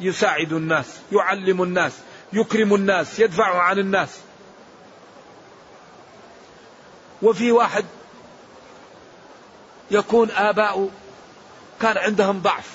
يساعد 0.00 0.52
الناس 0.52 0.86
يعلم 1.12 1.62
الناس 1.62 1.92
يكرم 2.32 2.74
الناس 2.74 3.18
يدفع 3.18 3.62
عن 3.62 3.78
الناس. 3.78 4.08
وفي 7.22 7.52
واحد 7.52 7.84
يكون 9.90 10.30
آباؤه 10.30 10.90
كان 11.80 11.98
عندهم 11.98 12.40
ضعف. 12.42 12.70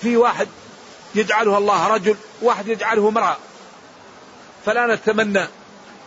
في 0.00 0.16
واحد 0.16 0.48
يجعله 1.14 1.58
الله 1.58 1.88
رجل 1.88 2.16
واحد 2.42 2.68
يجعله 2.68 3.08
امرأة. 3.08 3.36
فلا 4.66 4.94
نتمنى 4.94 5.46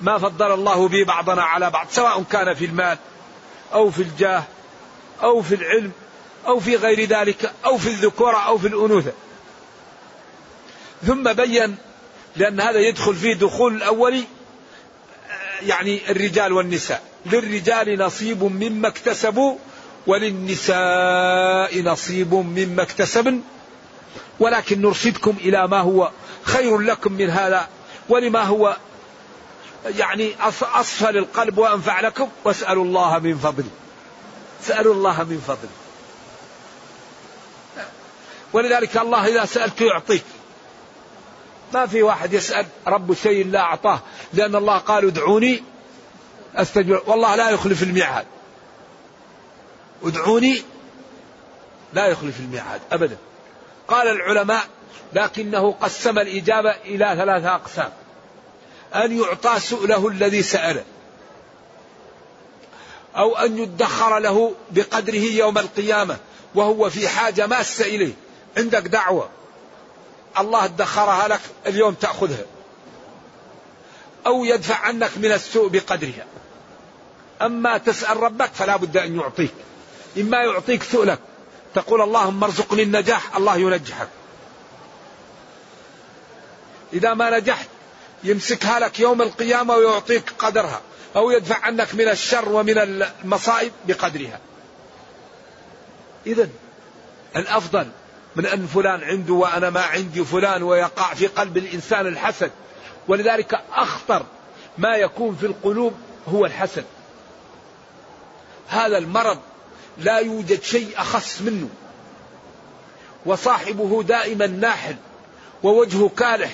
ما 0.02 0.18
فضل 0.18 0.52
الله 0.52 0.88
به 0.88 1.06
بعضنا 1.06 1.44
على 1.44 1.70
بعض 1.70 1.88
سواء 1.92 2.24
كان 2.32 2.54
في 2.54 2.66
المال 2.66 2.98
أو 3.74 3.92
في 3.92 4.02
الجاه 4.02 4.44
أو 5.24 5.42
في 5.42 5.56
العلم 5.56 5.92
أو 6.48 6.60
في 6.60 6.76
غير 6.76 7.06
ذلك 7.06 7.52
أو 7.66 7.78
في 7.78 7.88
الذكورة 7.88 8.38
أو 8.38 8.58
في 8.58 8.68
الأنوثة. 8.68 9.12
ثم 11.08 11.34
بين 11.34 11.78
لأن 12.36 12.62
هذا 12.62 12.80
يدخل 12.80 13.16
فيه 13.16 13.34
دخول 13.34 13.76
الأول 13.76 14.24
يعني 15.62 16.12
الرجال 16.12 16.54
والنساء. 16.54 17.04
للرجال 17.26 18.00
نصيب 18.00 18.44
مما 18.44 18.88
اكتسبوا 18.88 19.58
وللنساء 20.08 21.82
نصيب 21.82 22.34
مما 22.34 22.82
اكتسبن 22.82 23.42
ولكن 24.40 24.82
نرشدكم 24.82 25.36
إلى 25.40 25.68
ما 25.68 25.80
هو 25.80 26.12
خير 26.44 26.80
لكم 26.80 27.14
من 27.14 27.30
هذا 27.30 27.68
ولما 28.10 28.44
هو 28.44 28.78
يعني 29.86 30.36
أصفى 30.62 31.12
للقلب 31.12 31.58
وأنفع 31.58 32.00
لكم. 32.00 32.30
واسألوا 32.44 32.84
الله 32.84 33.20
من 33.20 33.38
فضله 33.38 33.70
اسألوا 34.64 34.94
الله 34.94 35.24
من 35.24 35.44
فضله 35.48 35.70
ولذلك 38.54 38.98
الله 38.98 39.28
إذا 39.28 39.46
سألت 39.46 39.82
يعطيك. 39.82 40.24
ما 41.74 41.86
في 41.86 42.04
واحد 42.04 42.34
يسأل 42.34 42.66
رب 42.88 43.14
شيء 43.14 43.48
لا 43.48 43.60
أعطاه. 43.60 44.00
لأن 44.34 44.56
الله 44.56 44.78
قال 44.78 45.08
ادعوني 45.08 45.64
أستجب 46.56 47.02
والله 47.08 47.36
لا 47.36 47.50
يخلف 47.50 47.84
الميعاد. 47.84 48.26
ادعوني 50.04 50.62
لا 51.94 52.08
يخلف 52.08 52.40
الميعاد. 52.40 52.82
أبدا. 52.92 53.18
قال 53.88 54.08
العلماء 54.08 54.68
لكنه 55.14 55.72
قسم 55.72 56.20
الإجابة 56.20 56.72
إلى 56.72 57.16
ثلاثة 57.18 57.56
أقسام. 57.56 57.90
أن 58.96 59.20
يعطى 59.20 59.60
سؤله 59.60 60.08
الذي 60.08 60.44
سأله. 60.44 60.84
أو 63.16 63.38
أن 63.38 63.58
يدخر 63.58 64.20
له 64.20 64.54
بقدره 64.72 65.16
يوم 65.16 65.58
القيامة 65.58 66.18
وهو 66.56 66.90
في 66.90 67.10
حاجة 67.10 67.48
ماسة 67.48 67.86
إليه. 67.86 68.14
عندك 68.58 68.82
دعوة. 68.82 69.30
الله 70.40 70.66
ادخرها 70.66 71.28
لك 71.28 71.42
اليوم 71.68 71.94
تأخذها. 71.94 72.46
أو 74.28 74.46
يدفع 74.46 74.76
عنك 74.76 75.12
من 75.18 75.32
السوء 75.32 75.70
بقدرها. 75.70 76.26
أما 77.42 77.78
تسأل 77.78 78.18
ربك 78.18 78.50
فلا 78.54 78.76
بد 78.76 78.98
أن 78.98 79.20
يعطيك. 79.20 79.54
إما 80.18 80.38
يعطيك 80.38 80.84
سؤلك. 80.84 81.20
تقول 81.76 82.02
اللهم 82.02 82.44
ارزقني 82.44 82.84
النجاح 82.84 83.36
الله 83.36 83.58
ينجحك. 83.58 84.08
إذا 86.94 87.14
ما 87.14 87.40
نجحت 87.40 87.68
يمسكها 88.24 88.80
لك 88.80 89.00
يوم 89.00 89.22
القيامة 89.22 89.76
ويعطيك 89.76 90.32
قدرها 90.40 90.82
أو 91.16 91.32
يدفع 91.32 91.60
عنك 91.66 91.96
من 91.96 92.10
الشر 92.10 92.50
ومن 92.50 92.78
المصائب 92.78 93.72
بقدرها. 93.88 94.40
إذا 96.28 96.50
الأفضل 97.36 97.88
من 98.36 98.46
أن 98.46 98.68
فلان 98.68 99.04
عنده 99.04 99.34
وأنا 99.34 99.70
ما 99.70 99.82
عندي 99.82 100.26
فلان 100.26 100.64
ويقع 100.64 101.14
في 101.14 101.28
قلب 101.28 101.58
الإنسان 101.58 102.08
الحسد. 102.08 102.52
ولذلك 103.08 103.62
أخطر 103.74 104.26
ما 104.78 104.96
يكون 104.96 105.36
في 105.36 105.46
القلوب 105.46 105.94
هو 106.28 106.46
الحسد. 106.46 106.86
هذا 108.68 108.98
المرض 108.98 109.40
لا 109.98 110.18
يوجد 110.18 110.64
شيء 110.64 110.94
أخص 110.98 111.42
منه. 111.42 111.70
وصاحبه 113.26 114.04
دائما 114.04 114.48
ناحل 114.48 114.96
ووجهه 115.64 116.10
كالح 116.18 116.52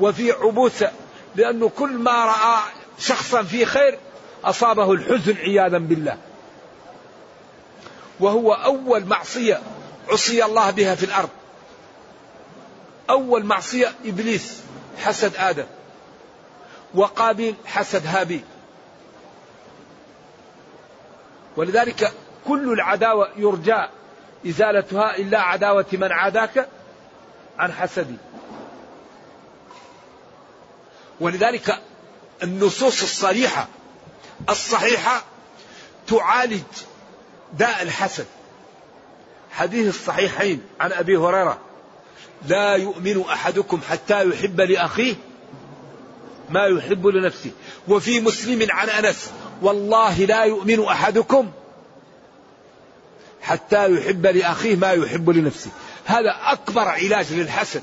وفي 0.00 0.32
عبوسة 0.32 0.92
لأنه 1.36 1.68
كل 1.68 1.90
ما 1.90 2.24
رأى 2.24 2.62
شخصا 2.98 3.42
في 3.42 3.66
خير 3.66 3.98
أصابه 4.44 4.92
الحزن 4.92 5.36
عياذا 5.36 5.78
بالله. 5.78 6.18
وهو 8.20 8.52
أول 8.52 9.04
معصية 9.04 9.62
عصي 10.08 10.44
الله 10.44 10.70
بها 10.70 10.94
في 10.94 11.04
الأرض. 11.04 11.28
أول 13.10 13.44
معصية 13.44 13.92
إبليس 14.04 14.60
حسد 14.98 15.36
آدم. 15.36 15.66
وقابيل 16.94 17.54
حسد 17.66 18.06
هابيل. 18.06 18.44
ولذلك 21.56 22.12
كل 22.48 22.72
العداوة 22.72 23.28
يرجى 23.36 23.82
إزالتها 24.46 25.16
إلا 25.16 25.40
عداوة 25.40 25.86
من 25.92 26.12
عاداك 26.12 26.68
عن 27.58 27.72
حسدي. 27.72 28.16
ولذلك 31.20 31.78
النصوص 32.42 33.02
الصريحة 33.02 33.68
الصحيحة 34.50 35.24
تعالج 36.06 36.62
داء 37.52 37.82
الحسد. 37.82 38.26
حديث 39.50 39.88
الصحيحين 39.88 40.62
عن 40.80 40.92
أبي 40.92 41.16
هريرة 41.16 41.58
لا 42.46 42.74
يؤمن 42.76 43.20
أحدكم 43.20 43.80
حتى 43.90 44.28
يحب 44.28 44.60
لأخيه 44.60 45.14
ما 46.50 46.66
يحب 46.66 47.06
لنفسه. 47.06 47.50
وفي 47.88 48.20
مسلم 48.20 48.66
عن 48.70 48.88
أنس 48.88 49.30
والله 49.62 50.24
لا 50.24 50.44
يؤمن 50.44 50.84
أحدكم 50.84 51.50
حتى 53.42 53.94
يحب 53.94 54.26
لأخيه 54.26 54.76
ما 54.76 54.92
يحب 54.92 55.30
لنفسه. 55.30 55.70
هذا 56.04 56.36
أكبر 56.42 56.88
علاج 56.88 57.32
للحسد. 57.32 57.82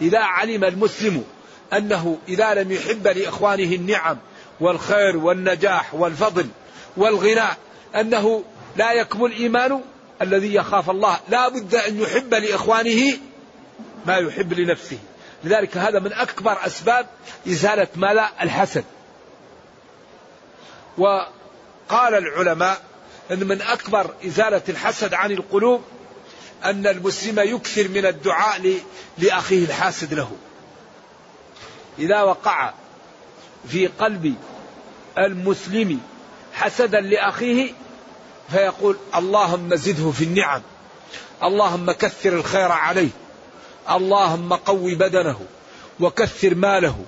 إذا 0.00 0.18
علم 0.18 0.64
المسلم 0.64 1.24
أنه 1.72 2.18
إذا 2.28 2.54
لم 2.54 2.72
يحب 2.72 3.06
لإخوانه 3.06 3.74
النعم 3.74 4.18
والخير 4.60 5.16
والنجاح 5.16 5.94
والفضل 5.94 6.48
والغناء 6.96 7.56
أنه 7.94 8.44
لا 8.76 8.92
يكمل 8.92 9.32
إيمانه 9.32 9.82
الذي 10.22 10.54
يخاف 10.54 10.90
الله. 10.90 11.18
لا 11.28 11.48
بد 11.48 11.74
أن 11.74 12.00
يحب 12.00 12.34
لإخوانه 12.34 13.18
ما 14.06 14.16
يحب 14.16 14.52
لنفسه. 14.52 14.98
لذلك 15.44 15.76
هذا 15.76 15.98
من 15.98 16.12
أكبر 16.12 16.66
أسباب 16.66 17.06
إزالة 17.48 17.88
مالا 17.96 18.30
الحسد. 18.42 18.84
وقال 20.98 22.14
العلماء 22.14 22.87
أن 23.30 23.46
من 23.46 23.62
أكبر 23.62 24.14
إزالة 24.26 24.62
الحسد 24.68 25.14
عن 25.14 25.30
القلوب 25.32 25.82
أن 26.64 26.86
المسلم 26.86 27.38
يكثر 27.38 27.88
من 27.88 28.06
الدعاء 28.06 28.80
لأخيه 29.18 29.64
الحاسد 29.64 30.14
له. 30.14 30.30
إذا 31.98 32.22
وقع 32.22 32.72
في 33.68 33.86
قلب 33.86 34.34
المسلم 35.18 36.00
حسدا 36.52 37.00
لأخيه 37.00 37.72
فيقول 38.50 38.96
اللهم 39.16 39.74
زده 39.74 40.10
في 40.10 40.24
النعم 40.24 40.62
اللهم 41.42 41.92
كثر 41.92 42.32
الخير 42.32 42.72
عليه 42.72 43.10
اللهم 43.90 44.52
قوي 44.52 44.94
بدنه 44.94 45.40
وكثر 46.00 46.54
ماله 46.54 47.04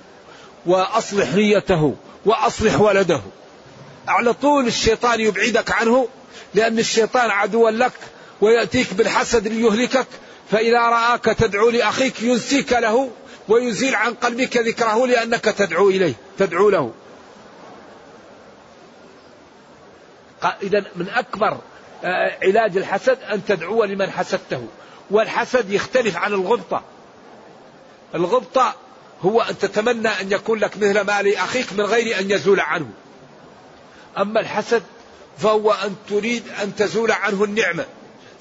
وأصلح 0.65 1.33
نيته 1.33 1.95
وأصلح 2.25 2.81
ولده. 2.81 3.21
على 4.07 4.33
طول 4.33 4.67
الشيطان 4.67 5.19
يبعدك 5.19 5.71
عنه 5.71 6.07
لأن 6.53 6.79
الشيطان 6.79 7.29
عدو 7.29 7.69
لك 7.69 7.93
ويأتيك 8.41 8.93
بالحسد 8.93 9.47
ليهلكك 9.47 10.07
فإذا 10.51 10.79
رآك 10.79 11.25
تدعو 11.25 11.69
لأخيك 11.69 12.21
ينسيك 12.21 12.73
له 12.73 13.11
ويزيل 13.47 13.95
عن 13.95 14.13
قلبك 14.13 14.57
ذكره 14.57 15.07
لأنك 15.07 15.45
تدعو 15.45 15.89
إليه 15.89 16.13
تدعو 16.37 16.69
له. 16.69 16.93
إذا 20.63 20.85
من 20.95 21.09
أكبر 21.09 21.57
آه، 22.03 22.37
علاج 22.43 22.77
الحسد 22.77 23.17
أن 23.31 23.45
تدعو 23.45 23.83
لمن 23.83 24.11
حسدته 24.11 24.67
والحسد 25.11 25.71
يختلف 25.71 26.17
عن 26.17 26.33
الغبطة. 26.33 26.83
الغبطة 28.15 28.75
هو 29.21 29.41
أن 29.41 29.57
تتمنى 29.57 30.07
أن 30.07 30.31
يكون 30.31 30.59
لك 30.59 30.77
مثل 30.77 31.01
ما 31.01 31.21
لأخيك 31.21 31.73
من 31.73 31.81
غير 31.81 32.19
أن 32.19 32.31
يزول 32.31 32.59
عنه. 32.59 32.89
أما 34.17 34.39
الحسد 34.39 34.83
فهو 35.37 35.71
أن 35.71 35.95
تريد 36.09 36.43
أن 36.63 36.75
تزول 36.75 37.11
عنه 37.11 37.43
النعمة 37.43 37.85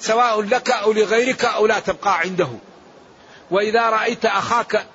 سواء 0.01 0.43
لك 0.43 0.71
أو 0.71 0.93
لغيرك 0.93 1.45
أو 1.45 1.67
لا 1.67 1.79
تبقى 1.79 2.21
عنده. 2.21 2.49
وإذا 3.51 3.91
رأيت 3.91 4.25
أخاك 4.27 4.87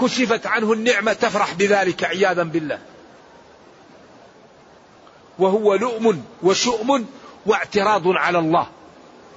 كشفت 0.00 0.46
عنه 0.46 0.72
النعمة 0.72 1.12
تفرح 1.12 1.54
بذلك 1.54 2.04
عياذا 2.04 2.42
بالله. 2.42 2.78
وهو 5.38 5.74
لؤم 5.74 6.24
وشؤم 6.42 7.06
واعتراض 7.46 8.02
على 8.06 8.38
الله. 8.38 8.66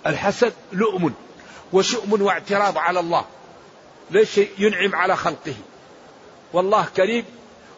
الحسد 0.07 0.53
لؤم 0.73 1.13
وشؤم 1.73 2.21
واعتراض 2.21 2.77
على 2.77 2.99
الله. 2.99 3.25
ليش 4.11 4.37
ينعم 4.57 4.95
على 4.95 5.15
خلقه؟ 5.15 5.55
والله 6.53 6.85
كريم 6.97 7.25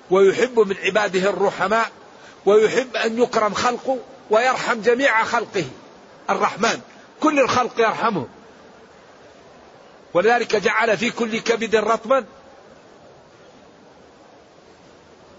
ويحب 0.09 0.59
من 0.59 0.75
عباده 0.83 1.29
الرحماء 1.29 1.91
ويحب 2.49 2.95
أن 2.95 3.21
يكرم 3.23 3.53
خلقه 3.53 3.97
ويرحم 4.29 4.81
جميع 4.81 5.23
خلقه. 5.23 5.65
الرحمن 6.29 6.81
كل 7.19 7.39
الخلق 7.39 7.79
يرحمه. 7.79 8.27
ولذلك 10.13 10.55
جعل 10.55 10.97
في 10.97 11.09
كل 11.09 11.39
كبد 11.39 11.75
رطبا. 11.75 12.25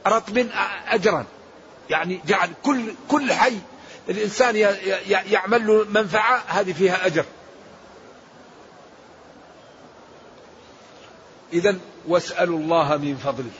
رطب 0.07 0.46
أجرا. 0.87 1.25
يعني 1.90 2.20
جعل 2.27 2.51
كل 2.62 2.94
كل 3.09 3.33
حي 3.33 3.59
الإنسان 4.09 4.57
يعمل 5.07 5.66
له 5.66 5.85
منفعة 5.85 6.42
هذه 6.46 6.73
فيها 6.73 7.07
أجر. 7.07 7.25
إذا 11.53 11.79
واسألوا 12.09 12.59
الله 12.59 12.96
من 12.96 13.16
فضله. 13.16 13.51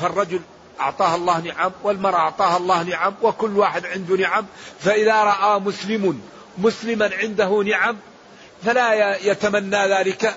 فالرجل 0.00 0.40
أعطاه 0.80 1.14
الله 1.14 1.40
نعم 1.40 1.72
والمرأة 1.82 2.18
أعطاها 2.18 2.56
الله 2.56 2.82
نعم 2.82 3.14
وكل 3.22 3.58
واحد 3.58 3.86
عنده 3.86 4.16
نعم. 4.16 4.46
فإذا 4.80 5.14
رأى 5.14 5.60
مسلم 5.60 6.20
مسلما 6.58 7.10
عنده 7.12 7.62
نعم 7.62 7.96
فلا 8.64 9.16
يتمنى 9.16 9.86
ذلك 9.86 10.36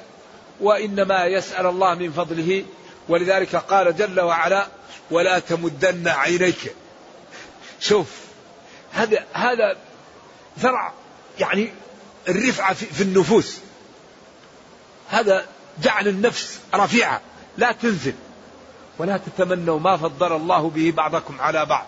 وإنما 0.59 1.25
يسأل 1.25 1.65
الله 1.65 1.95
من 1.95 2.11
فضله. 2.11 2.65
ولذلك 3.09 3.55
قال 3.55 3.97
جل 3.97 4.19
وعلا 4.19 4.67
ولا 5.11 5.39
تمدن 5.39 6.07
عينيك. 6.07 6.75
شوف 7.79 8.07
هذا 8.93 9.25
هذا 9.33 9.77
زرع 10.57 10.93
يعني 11.39 11.73
الرفعة 12.29 12.73
في 12.73 13.01
النفوس. 13.01 13.57
هذا 15.09 15.45
جعل 15.83 16.07
النفس 16.07 16.59
رفيعة 16.73 17.21
لا 17.57 17.71
تنزل. 17.71 18.13
ولا 18.99 19.17
تتمنوا 19.17 19.79
ما 19.79 19.97
فضل 19.97 20.35
الله 20.35 20.69
به 20.69 20.93
بعضكم 20.97 21.41
على 21.41 21.65
بعض. 21.65 21.85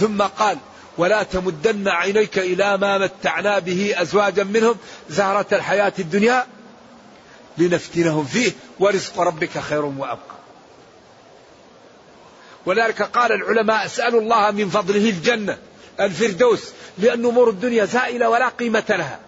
ثم 0.00 0.22
قال 0.22 0.58
ولا 0.98 1.22
تمدن 1.22 1.88
عينيك 1.88 2.38
إلى 2.38 2.78
ما 2.78 2.98
متعنا 2.98 3.58
به 3.58 3.94
أزواجا 3.96 4.44
منهم 4.44 4.74
زهرة 5.10 5.46
الحياة 5.52 5.92
الدنيا 5.98 6.46
لنفتنهم 7.58 8.24
فيه 8.24 8.52
ورزق 8.78 9.20
ربك 9.20 9.58
خير 9.58 9.84
وأبقى. 9.84 10.36
ولذلك 12.66 13.02
قال 13.02 13.32
العلماء 13.32 13.86
اسألوا 13.86 14.20
الله 14.20 14.50
من 14.50 14.68
فضله 14.68 15.10
الجنة 15.10 15.58
الفردوس 16.00 16.70
لأن 16.98 17.26
أمور 17.26 17.50
الدنيا 17.50 17.84
زائلة 17.84 18.28
ولا 18.28 18.48
قيمة 18.48 18.84
لها. 18.88 19.20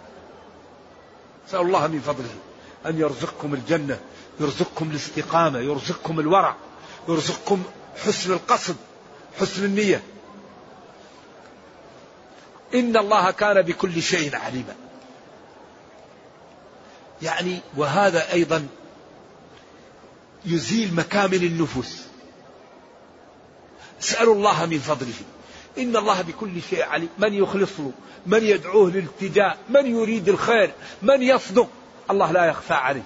اسألوا 1.48 1.64
الله 1.64 1.86
من 1.86 2.00
فضله 2.00 2.34
أن 2.86 3.00
يرزقكم 3.00 3.54
الجنة 3.54 3.98
يرزقكم 4.40 4.90
الاستقامة 4.90 5.58
يرزقكم 5.58 6.20
الورع. 6.20 6.56
يرزقكم 7.08 7.62
حسن 8.04 8.32
القصد 8.32 8.76
حسن 9.40 9.64
النية. 9.64 10.02
إن 12.74 12.96
الله 12.96 13.30
كان 13.30 13.62
بكل 13.62 14.02
شيء 14.02 14.36
عليما. 14.36 14.74
يعني 17.22 17.60
وهذا 17.76 18.32
أيضا 18.32 18.66
يزيل 20.44 20.94
مكامن 20.94 21.34
النفوس. 21.34 22.02
اسألوا 24.02 24.34
الله 24.34 24.66
من 24.66 24.78
فضله. 24.78 25.14
إن 25.78 25.96
الله 25.96 26.22
بكل 26.22 26.62
شيء 26.70 26.82
عليم. 26.82 27.08
من 27.18 27.34
يخلص 27.34 27.70
له 27.78 27.92
من 28.26 28.44
يدعوه 28.44 28.90
للالتجاء 28.90 29.58
من 29.68 29.86
يريد 29.86 30.28
الخير؟ 30.28 30.72
من 31.02 31.22
يصدق؟ 31.22 31.68
الله 32.10 32.32
لا 32.32 32.44
يخفى 32.44 32.74
عليه. 32.74 33.02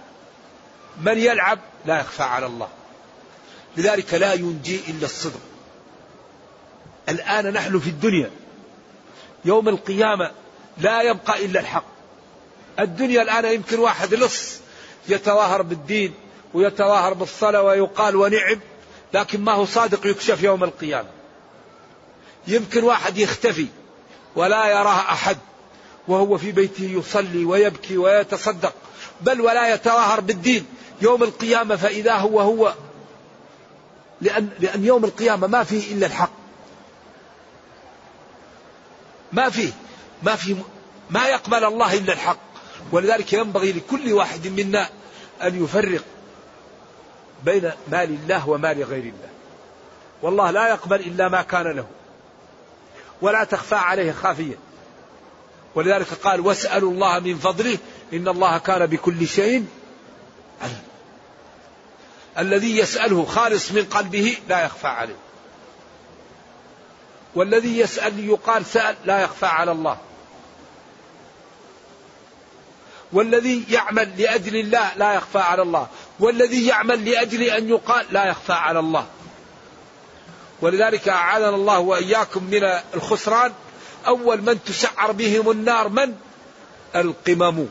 من 1.01 1.19
يلعب؟ 1.19 1.59
لا 1.87 2.01
يخفى 2.01 2.23
على 2.23 2.47
الله. 2.47 2.69
لذلك 3.77 4.15
لا 4.15 4.33
ينجي 4.33 4.81
إلا 4.89 5.05
الصدق. 5.05 5.41
الآن 7.09 7.53
نحن 7.53 7.79
في 7.79 7.91
الدنيا. 7.91 8.31
يوم 9.45 9.69
القيامة 9.69 10.31
لا 10.79 11.03
يبقى 11.03 11.45
إلا 11.45 11.61
الحق. 11.61 11.85
الدنيا 12.81 13.23
الآن 13.23 13.45
يمكن 13.55 13.79
واحد 13.79 14.15
لص 14.15 14.61
يتظاهر 15.09 15.63
بالدين 15.63 16.15
ويتظاهر 16.55 17.15
بالصلاة 17.15 17.63
ويقال 17.63 18.17
ونعم 18.17 18.61
لكن 19.15 19.41
ما 19.41 19.53
هو 19.53 19.65
صادق 19.65 20.07
يكشف 20.07 20.43
يوم 20.43 20.65
القيامة. 20.65 21.09
يمكن 22.47 22.85
واحد 22.85 23.19
يختفي 23.19 23.67
ولا 24.37 24.67
يراه 24.69 25.01
أحد 25.13 25.37
وهو 26.09 26.39
في 26.39 26.53
بيته 26.53 26.85
يصلي 26.85 27.45
ويبكي 27.45 27.97
ويتصدق 27.97 28.75
بل 29.21 29.41
ولا 29.41 29.75
يتظاهر 29.75 30.21
بالدين. 30.21 30.67
يوم 31.03 31.23
القيامة 31.23 31.77
فإذا 31.77 32.15
هو 32.15 32.41
هو. 32.41 32.75
لأن, 34.23 34.49
لأن 34.61 34.85
يوم 34.85 35.05
القيامة 35.05 35.47
ما 35.47 35.65
فيه 35.65 35.95
إلا 35.95 36.07
الحق. 36.07 36.33
ما 39.33 39.51
فيه. 39.51 39.73
ما 40.23 40.37
فيه 40.37 40.57
ما 41.11 41.29
يقبل 41.29 41.65
الله 41.65 41.95
إلا 41.95 42.13
الحق. 42.13 42.39
ولذلك 42.93 43.33
ينبغي 43.33 43.73
لكل 43.73 44.13
واحد 44.13 44.47
منا 44.47 44.89
أن 45.43 45.65
يفرق 45.65 46.03
بين 47.45 47.71
مال 47.89 48.11
الله 48.11 48.49
ومال 48.49 48.85
غير 48.85 49.03
الله. 49.03 49.31
والله 50.23 50.51
لا 50.51 50.69
يقبل 50.69 51.01
إلا 51.01 51.29
ما 51.29 51.43
كان 51.43 51.67
له. 51.67 51.87
ولا 53.23 53.45
تخفى 53.45 53.75
عليه 53.75 54.13
خافية. 54.13 54.59
ولذلك 55.75 56.07
قال 56.15 56.41
واسألوا 56.41 56.93
الله 56.93 57.19
من 57.19 57.39
فضله 57.39 57.79
إن 58.13 58.29
الله 58.29 58.59
كان 58.59 58.87
بكل 58.87 59.29
شيء 59.29 59.67
عليم. 60.63 60.92
الذي 62.39 62.79
يسأله 62.79 63.25
خالص 63.25 63.73
من 63.73 63.85
قلبه 63.85 64.37
لا 64.49 64.65
يخفى 64.65 64.87
عليه. 64.87 65.17
والذي 67.35 67.79
يسأل 67.79 68.29
يقال 68.29 68.67
سأل 68.67 68.97
لا 69.05 69.23
يخفى 69.23 69.47
على 69.47 69.73
الله. 69.73 69.97
والذي 73.13 73.65
يعمل 73.69 74.23
لأجل 74.23 74.57
الله 74.57 74.95
لا 74.97 75.15
يخفى 75.15 75.39
على 75.39 75.63
الله. 75.63 75.87
والذي 76.21 76.67
يعمل 76.67 77.11
لأجل 77.11 77.43
أن 77.43 77.69
يقال 77.69 78.07
لا 78.11 78.25
يخفى 78.25 78.53
على 78.53 78.79
الله. 78.79 79.07
ولذلك 80.61 81.09
أعاذنا 81.09 81.49
الله 81.49 81.79
وإياكم 81.79 82.45
من 82.45 82.65
الخسران. 82.95 83.53
أول 84.07 84.43
من 84.43 84.65
تسعر 84.65 85.13
بهم 85.13 85.51
النار 85.51 85.89
من؟ 85.89 86.15
القمم. 86.97 87.67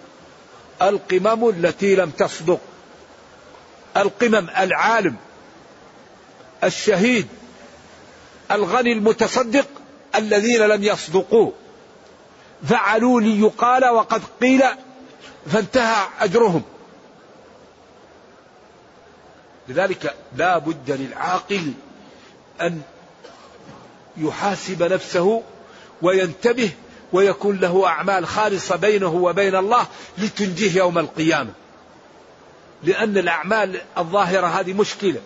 القمم 0.81 1.49
التي 1.49 1.95
لم 1.95 2.09
تصدق. 2.09 2.59
القمم 3.97 4.49
العالم 4.57 5.15
الشهيد 6.63 7.27
الغني 8.51 8.91
المتصدق 8.93 9.67
الذين 10.15 10.61
لم 10.61 10.83
يصدقوا. 10.83 11.51
فعلوا 12.69 13.21
ليقال 13.21 13.85
وقد 13.85 14.21
قيل 14.41 14.63
فانتهى 15.51 16.07
أجرهم. 16.19 16.63
لذلك 19.67 20.15
لا 20.35 20.57
بد 20.57 20.91
للعاقل 20.91 21.73
أن 22.61 22.81
يحاسب 24.17 24.83
نفسه 24.83 25.43
وينتبه 26.01 26.71
ويكون 27.13 27.59
له 27.59 27.87
أعمال 27.87 28.27
خالصة 28.27 28.75
بينه 28.75 29.13
وبين 29.13 29.55
الله 29.55 29.87
لتنجيه 30.17 30.77
يوم 30.77 30.99
القيامة. 30.99 31.51
لأن 32.83 33.17
الأعمال 33.17 33.81
الظاهرة 33.97 34.47
هذه 34.47 34.73
مشكلة. 34.73 35.21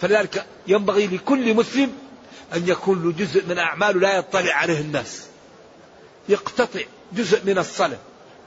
فلذلك 0.00 0.46
ينبغي 0.66 1.06
لكل 1.06 1.54
مسلم 1.54 1.92
أن 2.54 2.68
يكون 2.68 3.02
له 3.04 3.12
جزء 3.12 3.46
من 3.46 3.58
أعماله 3.58 4.00
لا 4.00 4.16
يطلع 4.16 4.54
عليه 4.54 4.80
الناس. 4.80 5.22
يقتطع 6.28 6.80
جزء 7.12 7.40
من 7.44 7.58
الصلاة 7.58 7.98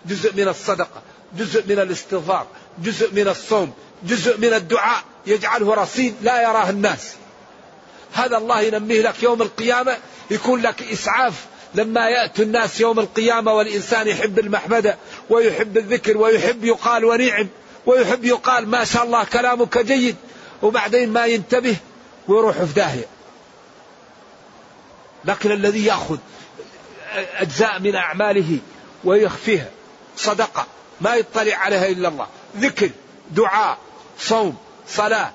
جزء 0.06 0.36
من 0.36 0.48
الصدقة 0.48 1.02
جزء 1.38 1.68
من 1.68 1.80
الاستغفار 1.80 2.48
جزء 2.84 3.14
من 3.14 3.28
الصوم 3.28 3.74
جزء 4.04 4.38
من 4.38 4.54
الدعاء 4.54 5.04
يجعله 5.28 5.74
رصيد 5.74 6.16
لا 6.22 6.42
يراه 6.42 6.70
الناس. 6.70 7.16
هذا 8.14 8.38
الله 8.38 8.62
ينميه 8.62 9.02
لك 9.02 9.24
يوم 9.24 9.42
القيامة 9.42 9.98
يكون 10.32 10.62
لك 10.62 10.82
إسعاف 10.82 11.46
لما 11.76 12.10
يأتي 12.10 12.44
الناس 12.44 12.82
يوم 12.82 13.00
القيامة 13.00 13.54
والإنسان 13.54 14.08
يحب 14.08 14.40
المحمدة 14.40 14.98
ويحب 15.30 15.78
الذكر 15.78 16.18
ويحب 16.18 16.64
يقال 16.64 17.06
ونعم. 17.06 17.48
ويحب 17.86 18.26
يقال 18.26 18.68
ما 18.68 18.84
شاء 18.84 19.04
الله 19.04 19.24
كلامك 19.24 19.78
جيد 19.78 20.16
وبعدين 20.62 21.14
ما 21.14 21.26
ينتبه 21.26 21.76
ويروح 22.28 22.58
في 22.64 22.74
داهية. 22.74 23.06
لكن 25.26 25.52
الذي 25.52 25.86
يأخذ 25.86 26.18
أجزاء 27.14 27.80
من 27.80 27.96
أعماله 27.96 28.60
ويخفيها 29.04 29.70
صدقة 30.18 30.68
ما 31.02 31.16
يطلع 31.16 31.56
عليها 31.56 31.88
إلا 31.88 32.08
الله. 32.08 32.28
ذكر 32.58 32.90
دعاء 33.32 33.78
صوم 34.20 34.58
صلاة 34.88 35.32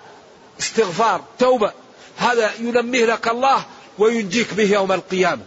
استغفار 0.60 1.24
توبة 1.38 1.72
هذا 2.16 2.50
ينميه 2.60 3.04
لك 3.04 3.28
الله 3.28 3.64
وينجيك 3.98 4.54
به 4.54 4.72
يوم 4.72 4.92
القيامة. 4.92 5.42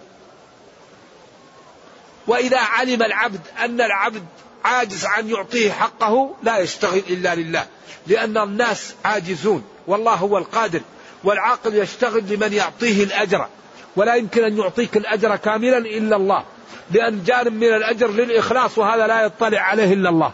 وإذا 2.28 2.60
علم 2.60 3.04
العبد 3.04 3.42
أن 3.60 3.82
العبد 3.82 4.26
عاجز 4.64 5.06
عن 5.06 5.30
يعطيه 5.30 5.72
حقه 5.72 6.36
لا 6.44 6.58
يشتغل 6.58 7.02
إلا 7.10 7.36
لله 7.36 7.66
لأن 8.08 8.38
الناس 8.38 8.94
عاجزون 9.06 9.64
والله 9.88 10.14
هو 10.14 10.38
القادر 10.38 10.82
والعاقل 11.24 11.76
يشتغل 11.76 12.24
لمن 12.30 12.54
يعطيه 12.54 13.04
الأجر 13.04 13.48
ولا 13.96 14.16
يمكن 14.16 14.44
أن 14.44 14.58
يعطيك 14.58 14.98
الأجر 14.98 15.36
كاملا 15.36 15.78
إلا 15.78 16.16
الله 16.16 16.44
لأن 16.92 17.24
جانب 17.24 17.54
من 17.54 17.74
الأجر 17.74 18.12
للإخلاص 18.12 18.78
وهذا 18.78 19.08
لا 19.08 19.22
يطلع 19.22 19.60
عليه 19.60 19.94
إلا 19.94 20.10
الله. 20.10 20.32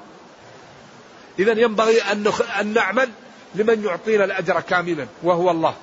إذا 1.40 1.52
ينبغي 1.52 2.02
أن 2.62 2.74
نعمل 2.74 3.10
لمن 3.56 3.84
يعطينا 3.84 4.24
الأجر 4.24 4.60
كاملا 4.60 5.08
وهو 5.24 5.52
الله. 5.52 5.74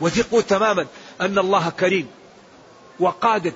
وثقوا 0.00 0.40
تماما 0.40 0.86
أن 1.20 1.38
الله 1.38 1.70
كريم 1.70 2.08
وقادر 3.00 3.52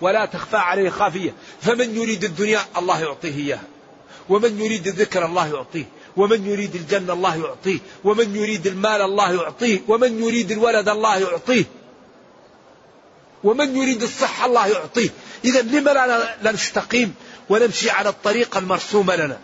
ولا 0.00 0.24
تخفى 0.24 0.56
عليه 0.56 0.90
خافية. 0.90 1.34
فمن 1.62 1.96
يريد 1.96 2.24
الدنيا 2.24 2.60
الله 2.78 3.00
يعطيه 3.00 3.36
إياها. 3.36 3.62
ومن 4.28 4.60
يريد 4.60 4.86
الذكر 4.86 5.26
الله 5.26 5.46
يعطيه. 5.46 5.84
ومن 6.16 6.46
يريد 6.46 6.74
الجنة 6.74 7.12
الله 7.12 7.36
يعطيه. 7.36 7.78
ومن 8.04 8.36
يريد 8.36 8.66
المال 8.66 9.02
الله 9.02 9.32
يعطيه. 9.32 9.80
ومن 9.88 10.22
يريد 10.22 10.50
الولد 10.50 10.88
الله 10.88 11.18
يعطيه. 11.18 11.64
ومن 13.44 13.76
يريد 13.76 14.02
الصحة 14.02 14.46
الله 14.46 14.66
يعطيه. 14.66 15.10
إذا 15.44 15.62
لما 15.62 15.90
لا 16.42 16.52
نستقيم 16.52 17.14
ونمشي 17.48 17.90
على 17.90 18.08
الطريقة 18.08 18.58
المرسومة 18.58 19.16
لنا. 19.16 19.38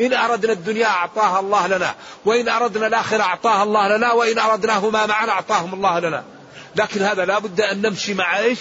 إن 0.00 0.12
أردنا 0.12 0.52
الدنيا 0.52 0.86
أعطاها 0.86 1.40
الله 1.40 1.66
لنا. 1.66 1.94
وإن 2.24 2.48
أردنا 2.48 2.86
الآخرة 2.86 3.22
أعطاها 3.22 3.62
الله 3.62 3.96
لنا. 3.96 4.12
وإن 4.12 4.38
أردناهما 4.38 5.06
معنا 5.06 5.32
أعطاهم 5.32 5.74
الله 5.74 5.98
لنا. 5.98 6.24
لكن 6.76 7.02
هذا 7.02 7.24
لا 7.24 7.38
بد 7.38 7.60
أن 7.60 7.82
نمشي 7.82 8.14
مع 8.14 8.38
إيش؟ 8.38 8.58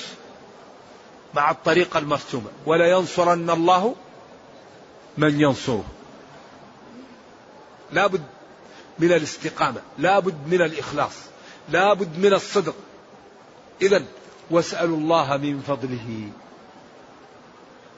مع 1.33 1.51
الطريقة 1.51 1.97
المرسومة 1.97 2.49
ولا 2.65 2.91
ينصرن 2.91 3.49
الله 3.49 3.95
من 5.17 5.41
ينصره. 5.41 5.85
لا 7.91 8.07
بد 8.07 8.23
من 8.99 9.11
الاستقامة. 9.11 9.81
لا 9.97 10.19
بد 10.19 10.47
من 10.47 10.61
الإخلاص. 10.61 11.15
لا 11.69 11.93
بد 11.93 12.17
من 12.17 12.33
الصدق. 12.33 12.75
إذا 13.81 14.05
واسألوا 14.51 14.97
الله 14.97 15.37
من 15.37 15.61
فضله. 15.67 16.29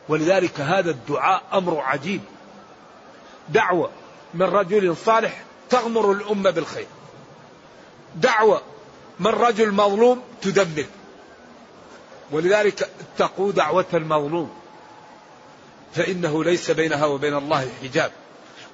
ولذلك 0.09 0.59
هذا 0.59 0.91
الدعاء 0.91 1.43
أمر 1.53 1.79
عجيب. 1.79 2.21
دعوة 3.49 3.89
من 4.33 4.45
رجل 4.45 4.95
صالح 5.05 5.43
تغمر 5.69 6.11
الأمة 6.11 6.49
بالخير. 6.49 6.87
دعوة 8.15 8.61
من 9.19 9.31
رجل 9.31 9.71
مظلوم 9.71 10.21
تدمر. 10.41 10.85
ولذلك 12.31 12.89
اتقوا 12.99 13.51
دعوة 13.51 13.85
المظلوم. 13.93 14.49
فإنه 15.95 16.43
ليس 16.43 16.71
بينها 16.71 17.05
وبين 17.05 17.33
الله 17.37 17.69
حجاب. 17.83 18.11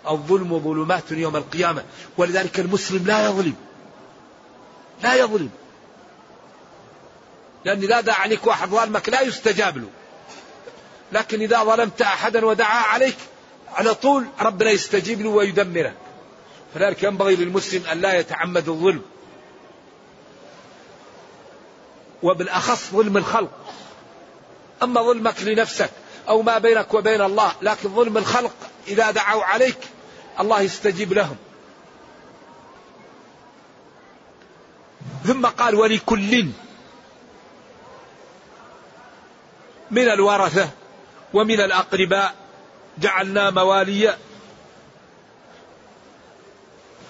الظلم 0.09 0.59
ظلمات 0.59 1.11
يوم 1.11 1.35
القيامة. 1.35 1.83
ولذلك 2.17 2.59
المسلم 2.59 3.05
لا 3.07 3.25
يظلم. 3.25 3.55
لا 5.03 5.15
يظلم. 5.15 5.49
لأن 7.65 7.83
إذا 7.83 8.01
دعا 8.01 8.15
عليك 8.15 8.47
واحد 8.47 8.69
ظالمك 8.69 9.09
لا 9.09 9.21
يستجاب 9.21 9.77
له. 9.77 9.89
لكن 11.11 11.41
إذا 11.41 11.63
ظلمت 11.63 12.01
أحدا 12.01 12.45
ودعا 12.45 12.81
عليك 12.83 13.17
على 13.73 13.93
طول 13.93 14.25
ربنا 14.41 14.71
يستجيب 14.71 15.21
له 15.21 15.29
ويدمره 15.29 15.93
فذلك 16.73 17.03
ينبغي 17.03 17.35
للمسلم 17.35 17.83
أن 17.91 18.01
لا 18.01 18.19
يتعمد 18.19 18.69
الظلم. 18.69 19.01
وبالأخص 22.23 22.91
ظلم 22.91 23.17
الخلق. 23.17 23.51
أما 24.83 25.01
ظلمك 25.01 25.43
لنفسك 25.43 25.89
أو 26.29 26.41
ما 26.41 26.57
بينك 26.57 26.93
وبين 26.93 27.21
الله 27.21 27.51
لكن 27.61 27.95
ظلم 27.95 28.17
الخلق 28.17 28.53
إذا 28.87 29.11
دعوا 29.11 29.43
عليك 29.43 29.77
الله 30.39 30.61
يستجيب 30.61 31.13
لهم. 31.13 31.37
ثم 35.25 35.45
قال 35.45 35.75
ولكل 35.75 36.47
من 39.91 40.09
الورثة 40.09 40.69
ومن 41.33 41.61
الأقرباء 41.61 42.35
جعلنا 42.97 43.49
موالي 43.49 44.17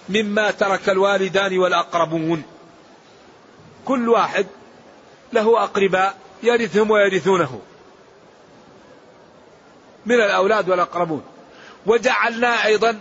مما 0.10 0.52
ترك 0.52 0.90
الوالدان 0.90 1.58
والأقربون. 1.58 2.44
كل 3.86 4.10
واحد 4.10 4.48
له 5.34 5.64
أقرباء 5.64 6.18
يرثهم 6.44 6.92
ويرثونه. 6.92 7.62
من 10.06 10.16
الأولاد 10.16 10.70
والأقربون. 10.70 11.24
وجعلنا 11.86 12.66
أيضا 12.66 13.00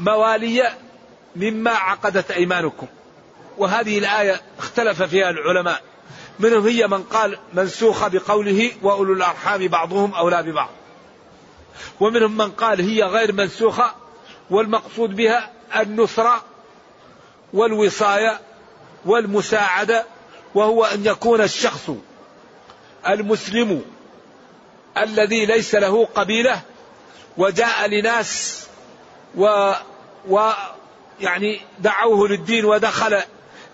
موالي 0.00 0.72
مما 1.36 1.70
عقدت 1.70 2.30
أيمانكم. 2.30 2.86
وهذه 3.58 3.98
الآية 3.98 4.40
اختلف 4.58 5.02
فيها 5.02 5.30
العلماء. 5.30 5.82
منهم 6.38 6.66
هي 6.66 6.86
من 6.86 7.02
قال 7.02 7.38
منسوخة 7.54 8.08
بقوله 8.08 8.72
وأولو 8.82 9.12
الأرحام 9.12 9.68
بعضهم 9.68 10.14
أولى 10.14 10.42
ببعض. 10.42 10.70
ومنهم 12.00 12.36
من 12.36 12.50
قال 12.50 12.80
هي 12.80 13.02
غير 13.02 13.32
منسوخة 13.32 13.94
والمقصود 14.50 15.16
بها 15.16 15.50
النصرة 15.76 16.44
والوصاية 17.52 18.40
والمساعدة 19.04 20.06
وهو 20.54 20.84
أن 20.84 21.06
يكون 21.06 21.40
الشخص 21.40 21.90
المسلم 23.08 23.82
الذي 24.98 25.46
ليس 25.46 25.74
له 25.74 26.04
قبيلة 26.14 26.60
وجاء 27.36 27.88
لناس 27.88 28.62
و, 29.36 29.72
و 30.28 30.50
يعني 31.20 31.60
دعوه 31.78 32.28
للدين 32.28 32.64
ودخل 32.64 33.22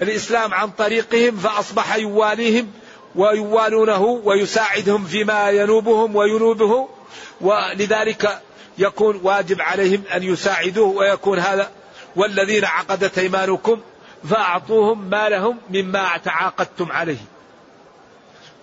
الإسلام 0.03 0.55
عن 0.55 0.71
طريقهم 0.71 1.37
فأصبح 1.37 1.97
يواليهم 1.97 2.73
ويوالونه 3.17 4.03
ويساعدهم 4.03 5.05
فيما 5.05 5.51
ينوبهم 5.51 6.17
وينوبه 6.17 6.89
ولذلك 7.41 8.41
يكون 8.79 9.21
واجب 9.23 9.61
عليهم 9.61 10.03
أن 10.15 10.23
يساعدوه 10.23 10.97
ويكون 10.97 11.39
هذا 11.39 11.71
والذين 12.17 12.65
عقدت 12.65 13.19
أيمانكم 13.19 13.81
فأعطوهم 14.31 15.11
ما 15.11 15.29
لهم 15.29 15.59
مما 15.71 16.17
تعاقدتم 16.17 16.93
عليه. 16.93 17.19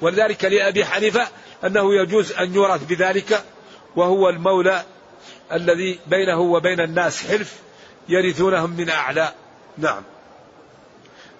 ولذلك 0.02 0.46
لأبي 0.46 0.86
حنيفة 0.86 1.28
أنه 1.64 1.96
يجوز 1.96 2.32
أن 2.32 2.56
يورث 2.56 2.84
بذلك 2.84 3.44
وهو 3.96 4.30
المولى 4.30 4.84
الذي 5.52 6.00
بينه 6.08 6.40
وبين 6.40 6.80
الناس 6.80 7.28
حلف 7.28 7.60
يرثونهم 8.10 8.70
من 8.70 8.90
أعلى. 8.90 9.34
نعم. 9.78 10.04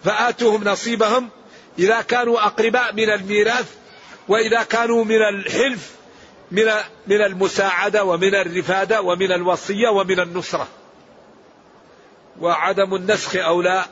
فآتوهم 0.04 0.64
نصيبهم 0.64 1.30
إذا 1.80 2.02
كانوا 2.02 2.46
أقرباء 2.46 2.94
من 2.94 3.10
الميراث 3.10 3.76
وإذا 4.28 4.64
كانوا 4.64 5.04
من 5.04 5.22
الحلف 5.22 5.92
من 6.52 6.66
من 7.08 7.22
المساعدة 7.22 8.04
ومن 8.04 8.36
الرفادة 8.36 9.02
ومن 9.02 9.32
الوصية 9.32 9.90
ومن 9.90 10.20
النصرة. 10.20 10.68
وعدم 12.40 12.96
النسخ 12.96 13.36
أولى 13.36 13.86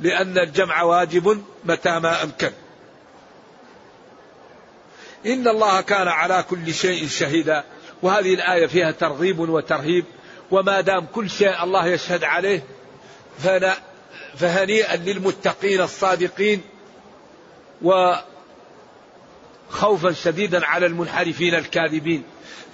لأن 0.00 0.38
الجمع 0.38 0.82
واجب 0.82 1.42
متى 1.64 1.98
ما 1.98 2.22
أمكن. 2.22 2.50
إن 5.26 5.48
الله 5.48 5.80
كان 5.80 6.08
على 6.08 6.44
كل 6.50 6.74
شيء 6.74 7.08
شهيدا 7.08 7.64
وهذه 8.02 8.34
الآية 8.34 8.66
فيها 8.66 8.90
ترغيب 8.90 9.38
وترهيب 9.38 10.04
وما 10.50 10.80
دام 10.80 11.06
كل 11.14 11.30
شيء 11.30 11.64
الله 11.64 11.86
يشهد 11.86 12.24
عليه 12.24 12.62
فهنيئا 14.36 14.96
للمتقين 14.96 15.80
الصادقين 15.80 16.62
وخوفا 17.82 18.22
شديدا 20.12 20.66
على 20.66 20.86
المنحرفين 20.86 21.54
الكاذبين. 21.54 22.22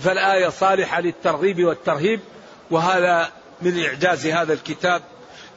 فالآية 0.01 0.49
صالحة 0.49 1.01
للترغيب 1.01 1.65
والترهيب 1.65 2.21
وهذا 2.71 3.33
من 3.63 3.85
إعجاز 3.85 4.27
هذا 4.27 4.53
الكتاب. 4.53 5.03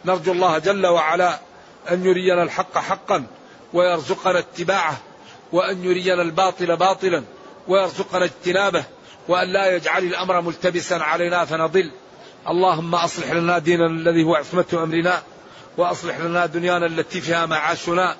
نرجو 0.05 0.32
الله 0.32 0.57
جل 0.57 0.88
وعلا 0.88 1.39
أن 1.91 2.05
يرينا 2.05 2.43
الحق 2.43 2.77
حقا 2.77 3.25
ويرزقنا 3.73 4.39
اتباعه 4.39 4.97
وأن 5.51 5.83
يرينا 5.83 6.21
الباطل 6.21 6.77
باطلا 6.77 7.23
ويرزقنا 7.67 8.25
اجتنابه 8.25 8.83
وأن 9.27 9.53
لا 9.53 9.75
يجعل 9.75 10.03
الأمر 10.03 10.41
ملتبسا 10.41 10.93
علينا 10.93 11.45
فنضل. 11.45 11.91
اللهم 12.47 12.95
أصلح 12.95 13.31
لنا 13.31 13.59
ديننا 13.59 13.85
الذي 13.85 14.23
هو 14.23 14.35
عصمة 14.35 14.65
أمرنا 14.73 15.21
وأصلح 15.77 16.17
لنا 16.17 16.45
دنيانا 16.45 16.85
التي 16.85 17.21
فيها 17.21 17.45
معاشنا 17.45 18.15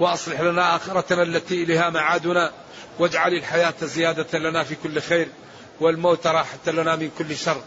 وأصلح 0.00 0.40
لنا 0.40 0.76
آخرتنا 0.76 1.22
التي 1.22 1.62
إليها 1.62 1.90
معادنا 1.90 2.52
واجعل 2.98 3.34
الحياة 3.34 3.74
زيادة 3.82 4.38
لنا 4.38 4.64
في 4.64 4.74
كل 4.74 5.00
خير 5.00 5.28
والموت 5.80 6.26
راحة 6.26 6.58
لنا 6.66 6.96
من 6.96 7.10
كل 7.18 7.36
شر. 7.36 7.60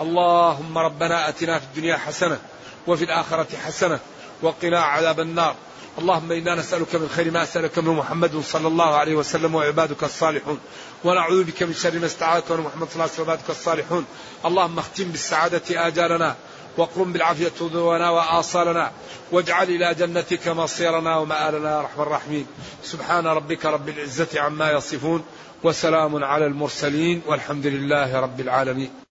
اللهم 0.00 0.78
ربنا 0.78 1.28
أتنا 1.28 1.58
في 1.58 1.64
الدنيا 1.64 1.96
حسنة 1.96 2.38
وفي 2.86 3.04
الآخرة 3.04 3.46
حسنة 3.66 4.00
وقنا 4.42 4.80
عذاب 4.80 5.20
النار. 5.20 5.54
اللهم 5.98 6.32
إنا 6.32 6.54
نسألك 6.54 6.94
من 6.94 7.08
خير 7.16 7.30
ما 7.30 7.44
سالك 7.44 7.78
من 7.78 7.94
محمد 7.94 8.40
صلى 8.40 8.68
الله 8.68 8.94
عليه 8.94 9.14
وسلم 9.14 9.54
وعبادك 9.54 10.04
الصالحون. 10.04 10.58
ونعوذ 11.04 11.44
بك 11.44 11.62
من 11.62 11.74
شر 11.74 11.98
ما 11.98 12.06
استعاذك 12.06 12.50
من 12.50 12.60
محمد 12.60 12.88
صلى 12.88 12.94
الله 12.94 13.02
عليه 13.02 13.12
وسلم 13.12 13.28
وعبادك 13.28 13.50
الصالحون. 13.50 14.04
اللهم 14.44 14.78
اختم 14.78 15.04
بالسعادة 15.04 15.86
آجالنا 15.86 16.36
واقرم 16.76 17.12
بالعافية 17.12 17.52
ذونا 17.60 18.10
وآصالنا. 18.10 18.90
واجعل 19.32 19.68
إلى 19.68 19.94
جنتك 19.94 20.48
مصيرنا 20.48 21.16
ومآلنا 21.16 21.70
يا 21.70 21.80
أرحم 21.80 22.00
الراحمين. 22.02 22.46
سبحان 22.82 23.26
ربك 23.26 23.66
رب 23.66 23.88
العزة 23.88 24.40
عما 24.40 24.72
يصفون 24.72 25.24
وسلام 25.62 26.24
على 26.24 26.46
المرسلين 26.46 27.22
والحمد 27.26 27.66
لله 27.66 28.20
رب 28.20 28.40
العالمين. 28.40 29.01